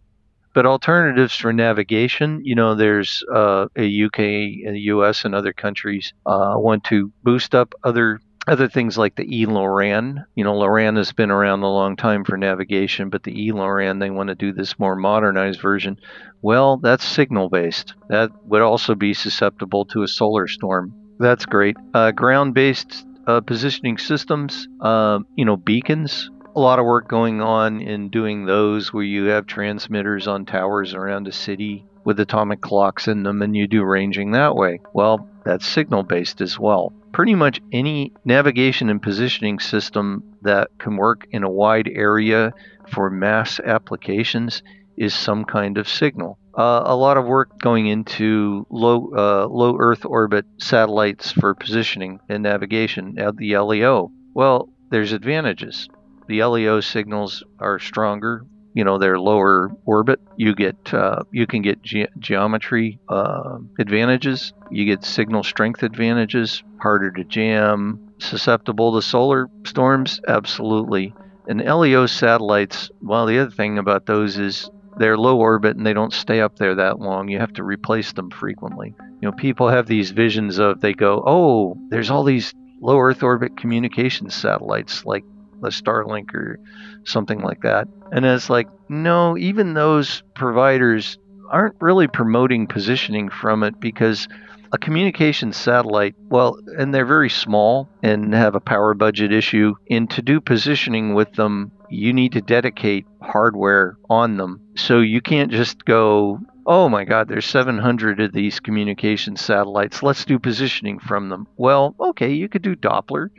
[0.58, 6.14] But alternatives for navigation, you know, there's uh, a UK, a US, and other countries
[6.26, 10.26] uh, want to boost up other other things like the eLORAN.
[10.34, 14.10] You know, LORAN has been around a long time for navigation, but the eLORAN they
[14.10, 16.00] want to do this more modernized version.
[16.42, 17.94] Well, that's signal based.
[18.10, 20.92] That would also be susceptible to a solar storm.
[21.20, 21.78] That's great.
[21.94, 27.40] Uh, ground based uh, positioning systems, uh, you know, beacons a lot of work going
[27.40, 32.62] on in doing those where you have transmitters on towers around a city with atomic
[32.62, 34.80] clocks in them and you do ranging that way.
[34.92, 36.94] Well, that's signal based as well.
[37.12, 42.54] Pretty much any navigation and positioning system that can work in a wide area
[42.88, 44.64] for mass applications
[44.98, 46.40] is some kind of signal.
[46.58, 52.20] Uh, a lot of work going into low uh, low Earth orbit satellites for positioning
[52.28, 54.12] and navigation at the LEO.
[54.34, 55.88] Well, there's advantages
[56.28, 58.44] the LEO signals are stronger.
[58.74, 60.20] You know, they're lower orbit.
[60.36, 64.54] You get uh, you can get ge- geometry uh, advantages.
[64.70, 66.64] You get signal strength advantages.
[66.80, 68.00] Harder to jam.
[68.20, 71.14] Susceptible to solar storms, absolutely.
[71.48, 72.92] And LEO satellites.
[73.02, 76.58] Well, the other thing about those is they're low orbit and they don't stay up
[76.58, 77.30] there that long.
[77.30, 78.94] You have to replace them frequently.
[79.22, 83.24] You know, people have these visions of they go, oh, there's all these low Earth
[83.24, 85.24] orbit communications satellites like
[85.62, 86.60] the Starlink or
[87.04, 87.88] something like that.
[88.12, 91.18] And it's like, no, even those providers
[91.50, 94.28] aren't really promoting positioning from it because
[94.74, 99.76] a communication satellite, well, and they're very small and have a power budget issue.
[99.90, 104.62] And to do positioning with them, you need to dedicate hardware on them.
[104.76, 110.04] So you can't just go, oh my God, there's 700 of these communication satellites.
[110.04, 111.48] Let's do positioning from them.
[111.56, 113.30] Well, okay, you could do Doppler,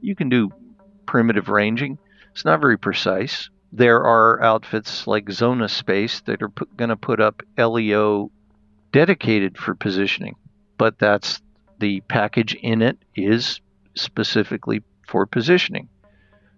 [0.00, 0.50] you can do
[1.06, 1.98] primitive ranging.
[2.32, 3.48] It's not very precise.
[3.72, 8.30] There are outfits like Zona Space that are going to put up LEO
[8.92, 10.36] dedicated for positioning,
[10.78, 11.40] but that's
[11.78, 13.60] the package in it is
[13.94, 15.88] specifically for positioning.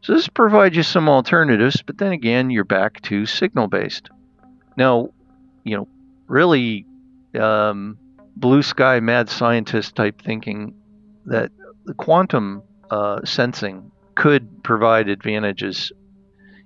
[0.01, 4.11] So this provides you some alternatives, but then again, you're back to signal based.
[4.77, 5.11] Now,
[5.65, 5.89] you know,
[6.29, 6.87] really
[7.39, 7.99] um,
[8.37, 10.75] blue sky mad scientist type thinking
[11.27, 11.51] that
[11.85, 15.93] the quantum uh, sensing could provide advantages.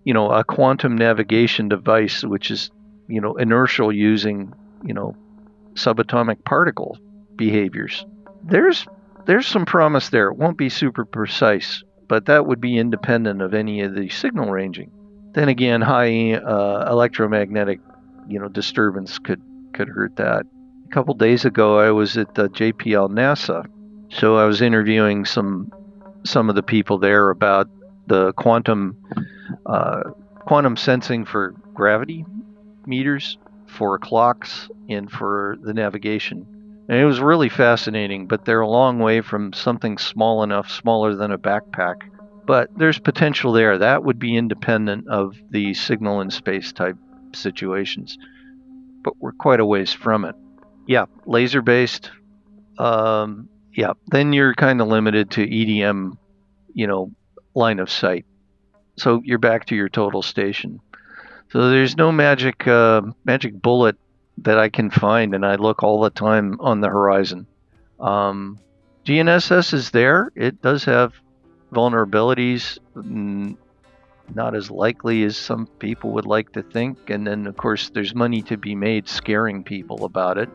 [0.04, 2.70] You know, a quantum navigation device, which is,
[3.08, 5.14] you know, inertial using, you know,
[5.74, 6.98] subatomic particle
[7.36, 8.04] behaviors.
[8.42, 8.86] There's
[9.26, 10.28] there's some promise there.
[10.28, 14.50] It won't be super precise, but that would be independent of any of the signal
[14.50, 14.90] ranging.
[15.34, 17.80] Then again, high uh, electromagnetic,
[18.28, 19.42] you know, disturbance could
[19.74, 20.46] could hurt that.
[20.86, 23.66] A couple days ago, I was at the JPL NASA,
[24.08, 25.70] so I was interviewing some
[26.24, 27.68] some of the people there about
[28.06, 28.96] the quantum
[29.66, 30.02] uh,
[30.40, 32.24] quantum sensing for gravity
[32.86, 36.46] meters for clocks and for the navigation.
[36.88, 41.14] And it was really fascinating, but they're a long way from something small enough, smaller
[41.14, 42.02] than a backpack.
[42.44, 43.78] But there's potential there.
[43.78, 46.96] That would be independent of the signal in space type
[47.32, 48.18] situations.
[49.02, 50.34] But we're quite a ways from it.
[50.86, 52.10] Yeah, laser based.
[52.78, 56.16] Um, yeah, then you're kind of limited to EDM,
[56.74, 57.10] you know,
[57.54, 58.26] line of sight.
[58.96, 60.80] So you're back to your total station.
[61.50, 63.96] So there's no magic uh, magic bullet
[64.38, 67.46] that I can find, and I look all the time on the horizon.
[68.00, 68.58] Um,
[69.04, 70.30] GNSS is there.
[70.34, 71.14] It does have
[71.72, 77.10] vulnerabilities, not as likely as some people would like to think.
[77.10, 80.50] And then, of course, there's money to be made scaring people about it,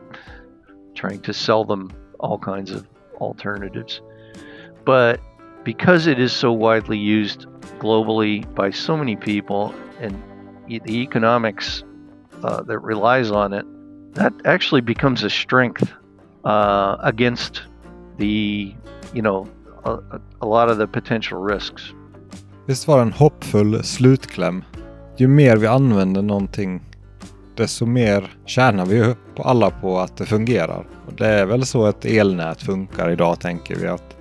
[0.94, 2.86] trying to sell them all kinds of
[3.20, 4.00] alternatives.
[4.84, 5.20] But
[5.64, 7.46] because it is so widely used
[7.78, 10.14] globally by so many people and
[10.68, 11.84] the economics
[12.42, 13.66] uh, that relies on it,
[14.14, 15.92] that actually becomes a strength
[16.44, 17.62] uh, against
[18.18, 18.74] the,
[19.14, 19.46] you know,
[19.84, 21.92] a, a lot of the potential risks.
[22.66, 24.64] Visst var det en hoppfull slutkläm?
[25.16, 26.82] Ju mer vi använder någonting,
[27.58, 30.86] desto mer tjänar vi ju på alla på att det fungerar.
[31.06, 33.86] Och det är väl så ett elnät funkar idag, tänker vi.
[33.86, 34.16] att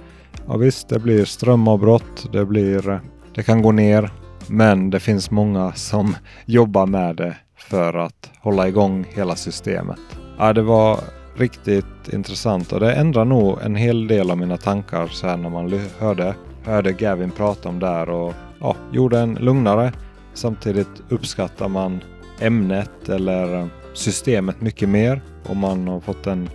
[0.48, 3.02] Ja visst, det blir strömavbrott, det, blir,
[3.36, 4.12] det kan gå ner,
[4.48, 6.16] men det finns många som
[6.46, 10.00] jobbar med det för att hålla igång hela systemet.
[10.38, 11.00] Ja, det var
[11.36, 15.50] riktigt intressant och det ändrar nog en hel del av mina tankar så här när
[15.50, 16.36] man hörde,
[16.66, 19.94] hörde Gavin prata om det här och ja, gjorde en lugnare.
[20.34, 22.02] Samtidigt uppskattar man
[22.40, 26.50] ämnet eller systemet mycket mer och man har fått en,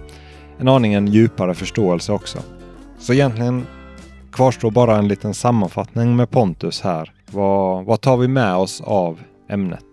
[0.59, 2.39] en aningen djupare förståelse också.
[2.99, 3.67] Så egentligen
[4.33, 7.13] kvarstår bara en liten sammanfattning med Pontus här.
[7.31, 9.85] Vad, vad tar vi med oss av ämnet?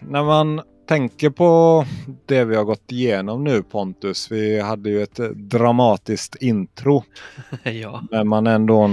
[0.00, 1.84] När man tänker på
[2.26, 4.30] det vi har gått igenom nu Pontus.
[4.30, 7.04] Vi hade ju ett dramatiskt intro.
[7.62, 8.02] ja.
[8.10, 8.88] Men man ändå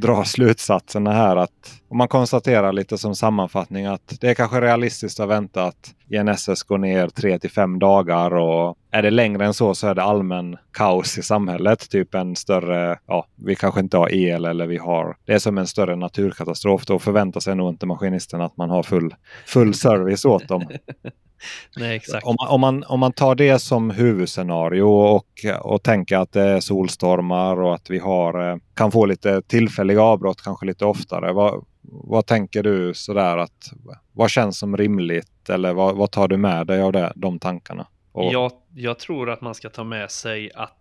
[0.00, 5.20] drar slutsatserna här att om man konstaterar lite som sammanfattning att det är kanske realistiskt
[5.20, 9.54] att vänta att INSS går ner 3 till 5 dagar och är det längre än
[9.54, 11.90] så så är det allmän kaos i samhället.
[11.90, 15.58] Typ en större, ja, vi kanske inte har el eller vi har, det är som
[15.58, 16.86] en större naturkatastrof.
[16.86, 19.14] Då förväntar sig nog inte maskinisten att man har full,
[19.46, 20.68] full service åt dem.
[21.76, 22.26] Nej, exakt.
[22.26, 25.26] Om man, om, man, om man tar det som huvudscenario och,
[25.60, 30.02] och tänker att det är solstormar och att vi har, eh, kan få lite tillfälliga
[30.02, 31.32] avbrott kanske lite oftare.
[31.32, 33.72] Vad, vad tänker du sådär att
[34.12, 37.86] vad känns som rimligt eller vad, vad tar du med dig av det, de tankarna?
[38.12, 38.32] Och...
[38.32, 40.76] Jag, jag tror att man ska ta med sig att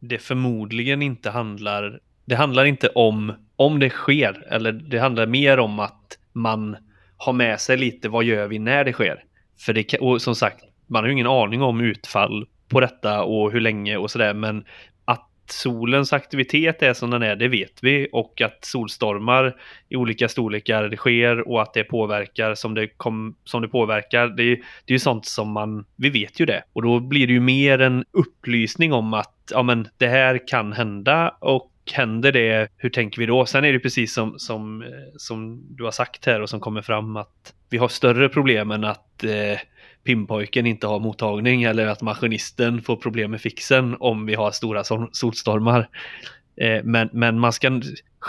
[0.00, 5.58] det förmodligen inte handlar, det handlar inte om om det sker, eller det handlar mer
[5.58, 6.76] om att man
[7.16, 9.24] har med sig lite vad gör vi när det sker.
[9.60, 13.52] För det, och som sagt, man har ju ingen aning om utfall på detta och
[13.52, 14.64] hur länge och sådär, men
[15.04, 19.56] att solens aktivitet är som den är, det vet vi och att solstormar
[19.88, 24.28] i olika storlekar det sker och att det påverkar som det, kom, som det påverkar.
[24.28, 27.32] Det, det är ju sånt som man, vi vet ju det och då blir det
[27.32, 32.68] ju mer en upplysning om att ja, men det här kan hända och händer det,
[32.76, 33.46] hur tänker vi då?
[33.46, 36.82] Sen är det precis som, som, eh, som du har sagt här och som kommer
[36.82, 39.60] fram att vi har större problem än att eh,
[40.04, 44.84] pimpojken inte har mottagning eller att maskinisten får problem med fixen om vi har stora
[44.84, 45.88] sol- solstormar.
[46.56, 47.80] Eh, men, men man ska,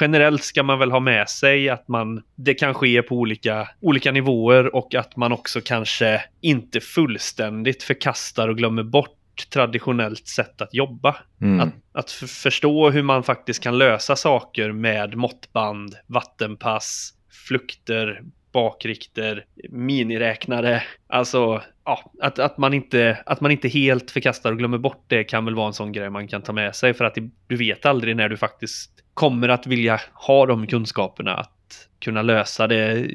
[0.02, 4.12] generellt ska man väl ha med sig att man, det kan ske på olika, olika
[4.12, 9.21] nivåer och att man också kanske inte fullständigt förkastar och glömmer bort
[9.54, 11.16] traditionellt sätt att jobba.
[11.42, 11.60] Mm.
[11.60, 17.14] Att, att förstå hur man faktiskt kan lösa saker med måttband, vattenpass,
[17.48, 18.22] flukter,
[18.54, 20.84] bakrikter, miniräknare.
[21.08, 25.24] Alltså, ja, att, att, man inte, att man inte helt förkastar och glömmer bort det
[25.24, 27.18] kan väl vara en sån grej man kan ta med sig för att
[27.48, 32.68] du vet aldrig när du faktiskt kommer att vilja ha de kunskaperna att kunna lösa
[32.68, 33.08] det,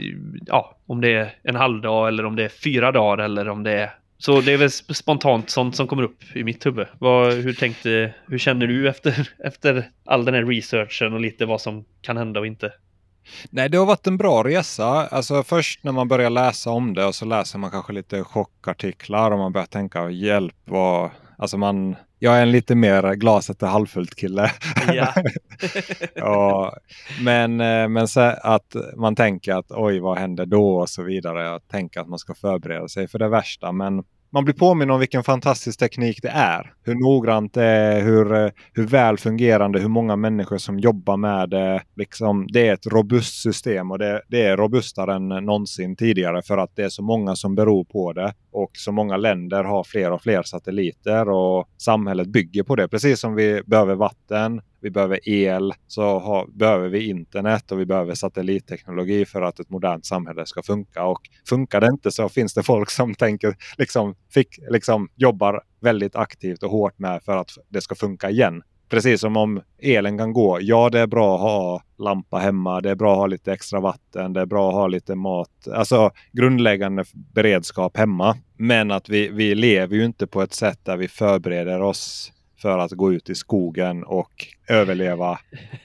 [0.47, 3.73] ja, om det är en halvdag eller om det är fyra dagar eller om det
[3.73, 6.87] är så det är väl spontant sånt som kommer upp i mitt huvud.
[6.99, 11.61] Vad, hur, tänkte, hur känner du efter, efter all den här researchen och lite vad
[11.61, 12.73] som kan hända och inte?
[13.51, 14.87] Nej, det har varit en bra resa.
[14.87, 19.31] Alltså först när man börjar läsa om det och så läser man kanske lite chockartiklar
[19.31, 21.11] och man börjar tänka hjälp vad...
[21.39, 21.97] Alltså man...
[22.19, 24.51] Jag är en lite mer glaset är halvfullt kille.
[24.93, 25.15] Ja.
[26.15, 26.77] ja,
[27.21, 31.45] men eh, men så att man tänker att oj, vad händer då och så vidare.
[31.45, 33.73] Jag tänker att man ska förbereda sig för det värsta.
[33.73, 34.05] Men
[34.37, 36.73] man blir påminn om vilken fantastisk teknik det är.
[36.85, 41.51] Hur noggrant det är, hur, eh, hur väl fungerande, hur många människor som jobbar med
[41.51, 41.83] det.
[41.97, 46.59] Liksom, det är ett robust system och det, det är robustare än någonsin tidigare för
[46.59, 48.35] att det är så många som beror på det.
[48.53, 52.89] Och så många länder har fler och fler satelliter och samhället bygger på det.
[52.89, 57.87] Precis som vi behöver vatten, vi behöver el, så har, behöver vi internet och vi
[57.87, 61.05] behöver satellitteknologi för att ett modernt samhälle ska funka.
[61.05, 66.17] Och funkar det inte så finns det folk som tänker, liksom, fick, liksom jobbar väldigt
[66.17, 68.63] aktivt och hårt med för att det ska funka igen.
[68.89, 70.59] Precis som om elen kan gå.
[70.61, 72.81] Ja, det är bra att ha lampa hemma.
[72.81, 74.33] Det är bra att ha lite extra vatten.
[74.33, 75.69] Det är bra att ha lite mat.
[75.73, 77.05] Alltså grundläggande
[77.35, 78.37] beredskap hemma.
[78.57, 82.79] Men att vi, vi lever ju inte på ett sätt där vi förbereder oss för
[82.79, 85.39] att gå ut i skogen och överleva.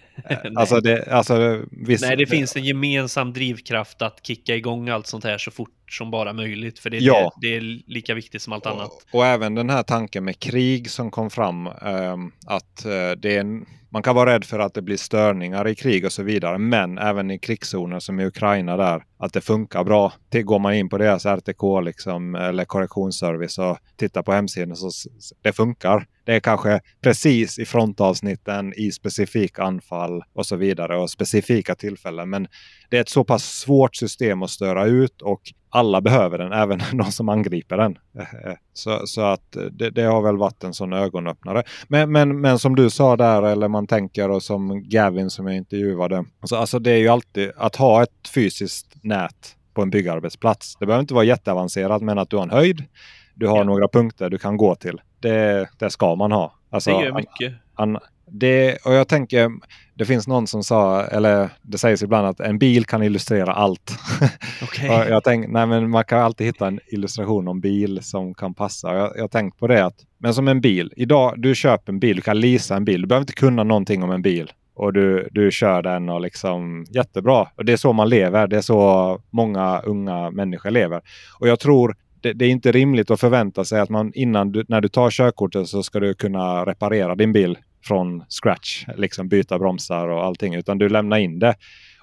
[0.56, 5.24] alltså det, alltså, visst, Nej, det finns en gemensam drivkraft att kicka igång allt sånt
[5.24, 6.80] här så fort som bara möjligt.
[6.80, 7.34] För det, är Ja.
[7.42, 8.92] det, det är lika viktigt som allt annat.
[9.12, 11.68] Och, och även den här tanken med krig som kom fram.
[11.68, 15.68] ehm, att eh, det är en, man kan vara rädd för att det blir störningar
[15.68, 16.58] i krig och så vidare.
[16.58, 19.04] Men även i krigszoner som i Ukraina där.
[19.18, 20.14] Att det funkar bra.
[20.30, 24.90] Det går man in på deras RTK liksom, eller korrektionsservice och tittar på hemsidan så
[25.42, 26.06] det funkar.
[26.32, 32.30] Det är kanske precis i frontavsnitten i specifika anfall och så vidare och specifika tillfällen.
[32.30, 32.48] Men
[32.90, 36.82] det är ett så pass svårt system att störa ut och alla behöver den, även
[36.98, 37.98] de som angriper den.
[38.74, 41.64] Så, så att det, det har väl varit en sån ögonöppnare.
[41.88, 45.56] Men, men, men som du sa där, eller man tänker och som Gavin som jag
[45.56, 46.26] intervjuade.
[46.40, 50.76] Alltså, alltså det är ju alltid att ha ett fysiskt nät på en byggarbetsplats.
[50.80, 52.84] Det behöver inte vara jätteavancerat men att du har en höjd.
[53.42, 53.64] Du har Ja.
[53.64, 55.02] några punkter du kan gå till.
[55.20, 56.54] Det, det ska man ha.
[56.70, 57.54] Alltså, det gör mycket.
[57.76, 59.52] an, det, och jag tänker,
[59.94, 63.92] det finns någon som sa, eller det sägs ibland att en bil kan illustrera allt.
[64.62, 68.54] Och jag tänk, nej men man kan alltid hitta en illustration om bil som kan
[68.54, 68.96] passa.
[68.96, 70.94] Jag, jag har tänkt på det att, men som en bil.
[70.96, 73.02] Idag, du köper en bil, du kan leasa en bil.
[73.02, 74.52] Du behöver inte kunna någonting om en bil.
[74.76, 77.48] Och du, du kör den och liksom jättebra.
[77.56, 78.48] Och det är så man lever.
[78.48, 81.02] Det är så många unga människor lever.
[81.40, 84.66] Och jag tror det, det är inte rimligt att förvänta sig att man innan du,
[84.68, 88.86] när du tar körkortet så ska du kunna reparera din bil från scratch.
[88.96, 90.56] Liksom byta bromsar och allting.
[90.56, 91.56] Utan du lämnar in det.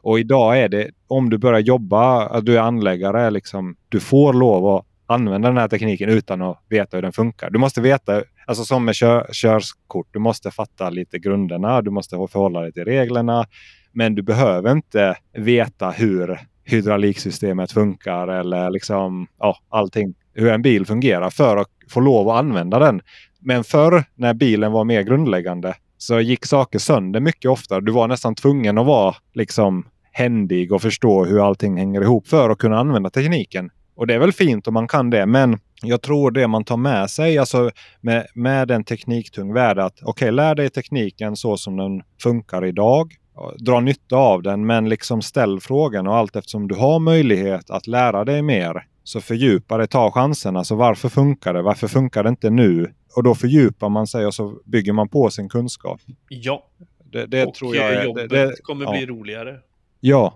[0.03, 4.33] Och idag är det, om du börjar jobba, att du är anläggare, liksom, du får
[4.33, 7.51] lov att använda den här tekniken utan att veta hur den funkar.
[7.51, 12.16] Du måste veta, alltså som med kör, körkort, du måste fatta lite grunderna, du måste
[12.16, 13.47] förhålla dig till reglerna.
[13.93, 20.87] Men du behöver inte veta hur hydrauliksystemet funkar eller liksom, ja, allting, hur en bil
[20.87, 23.01] fungerar för att få lov att använda den.
[23.41, 27.81] Men förr när bilen var mer grundläggande så gick saker sönder mycket oftare.
[27.81, 32.51] Du var nästan tvungen att vara liksom händig och förstå hur allting hänger ihop för
[32.51, 33.71] att kunna använda tekniken.
[33.97, 36.77] Och det är väl fint om man kan det, men jag tror det man tar
[36.77, 41.57] med sig alltså med, med en tekniktung värld att okej, okay, lär dig tekniken så
[41.57, 43.14] som den funkar idag.
[43.59, 47.86] Dra nytta av den, men liksom ställ frågan och allt eftersom du har möjlighet att
[47.86, 50.57] lära dig mer så fördjupa det, ta chansen.
[50.57, 51.62] Alltså varför funkar det?
[51.62, 52.93] Varför funkar det inte nu?
[53.16, 56.01] Och då fördjupar man sig och så bygger man på sin kunskap.
[56.28, 56.66] Ja.
[57.12, 58.91] Det, det och tror jag är, jobbet det, det, kommer ja.
[58.91, 59.57] bli roligare.
[60.01, 60.34] Ja,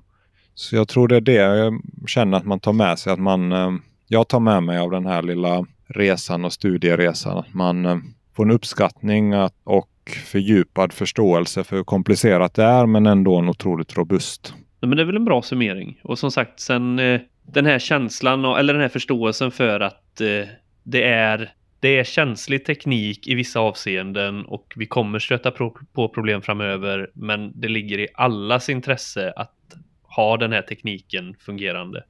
[0.55, 3.13] så jag tror det är det jag känner att man tar med sig.
[3.13, 3.71] Att man, eh,
[4.09, 7.39] jag tar med mig av den här lilla resan och studieresan.
[7.39, 7.97] Att man eh,
[8.37, 13.49] får en uppskattning att, och fördjupad förståelse för hur komplicerat det är men ändå en
[13.49, 14.55] otroligt robust.
[14.81, 16.01] Ja, Men det är väl en bra summering.
[16.05, 20.21] Och som sagt, sen eh, den här känslan, och- eller den här förståelsen för att
[20.21, 20.49] eh,
[20.83, 26.09] det är det är känslig teknik i vissa avseenden och vi kommer stöta pro- på
[26.09, 27.11] problem framöver.
[27.15, 29.57] Men det ligger i allas intresse att
[30.03, 32.05] ha den här tekniken fungerande.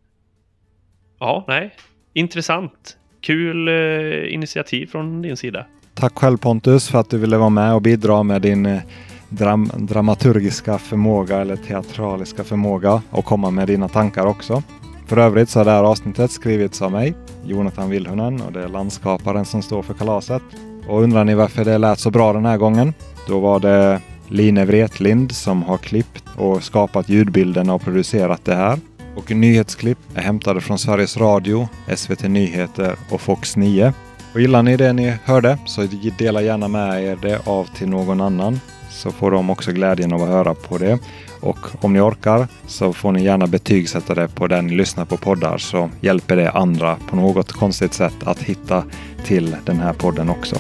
[1.19, 1.75] Ja, nej.
[2.13, 2.99] Intressant.
[3.21, 5.67] Kul eh, initiativ från din sida.
[5.95, 8.81] Tack själv Pontus för att du ville vara med och bidra med din eh,
[9.29, 14.63] dram dramaturgiska förmåga eller teatraliska förmåga och komma med dina tankar också.
[15.07, 17.15] För övrigt så har det här avsnittet skrivits av mig,
[17.45, 20.43] Jonathan Vilhunen och det är landskaparen som står för kalaset.
[20.89, 22.95] Och undrar ni varför det lät så bra den här gången?
[23.29, 28.79] Då var det Line Wretlind som har klippt och skapat ljudbilderna och producerat det här.
[29.17, 33.93] Och nyhetsklipp är hämtade från Sveriges Radio, SVT Nyheter och Fox 9.
[34.33, 38.21] Och gillar ni det ni hörde så dela gärna med er det av till någon
[38.21, 38.61] annan
[38.91, 40.99] så får de också glädjen av att höra på det.
[41.41, 45.17] Och om ni orkar så får ni gärna betygsätta det på den ni lyssnar på
[45.17, 48.85] poddar så hjälper det andra på något konstigt sätt att hitta
[49.25, 50.57] till den här podden också.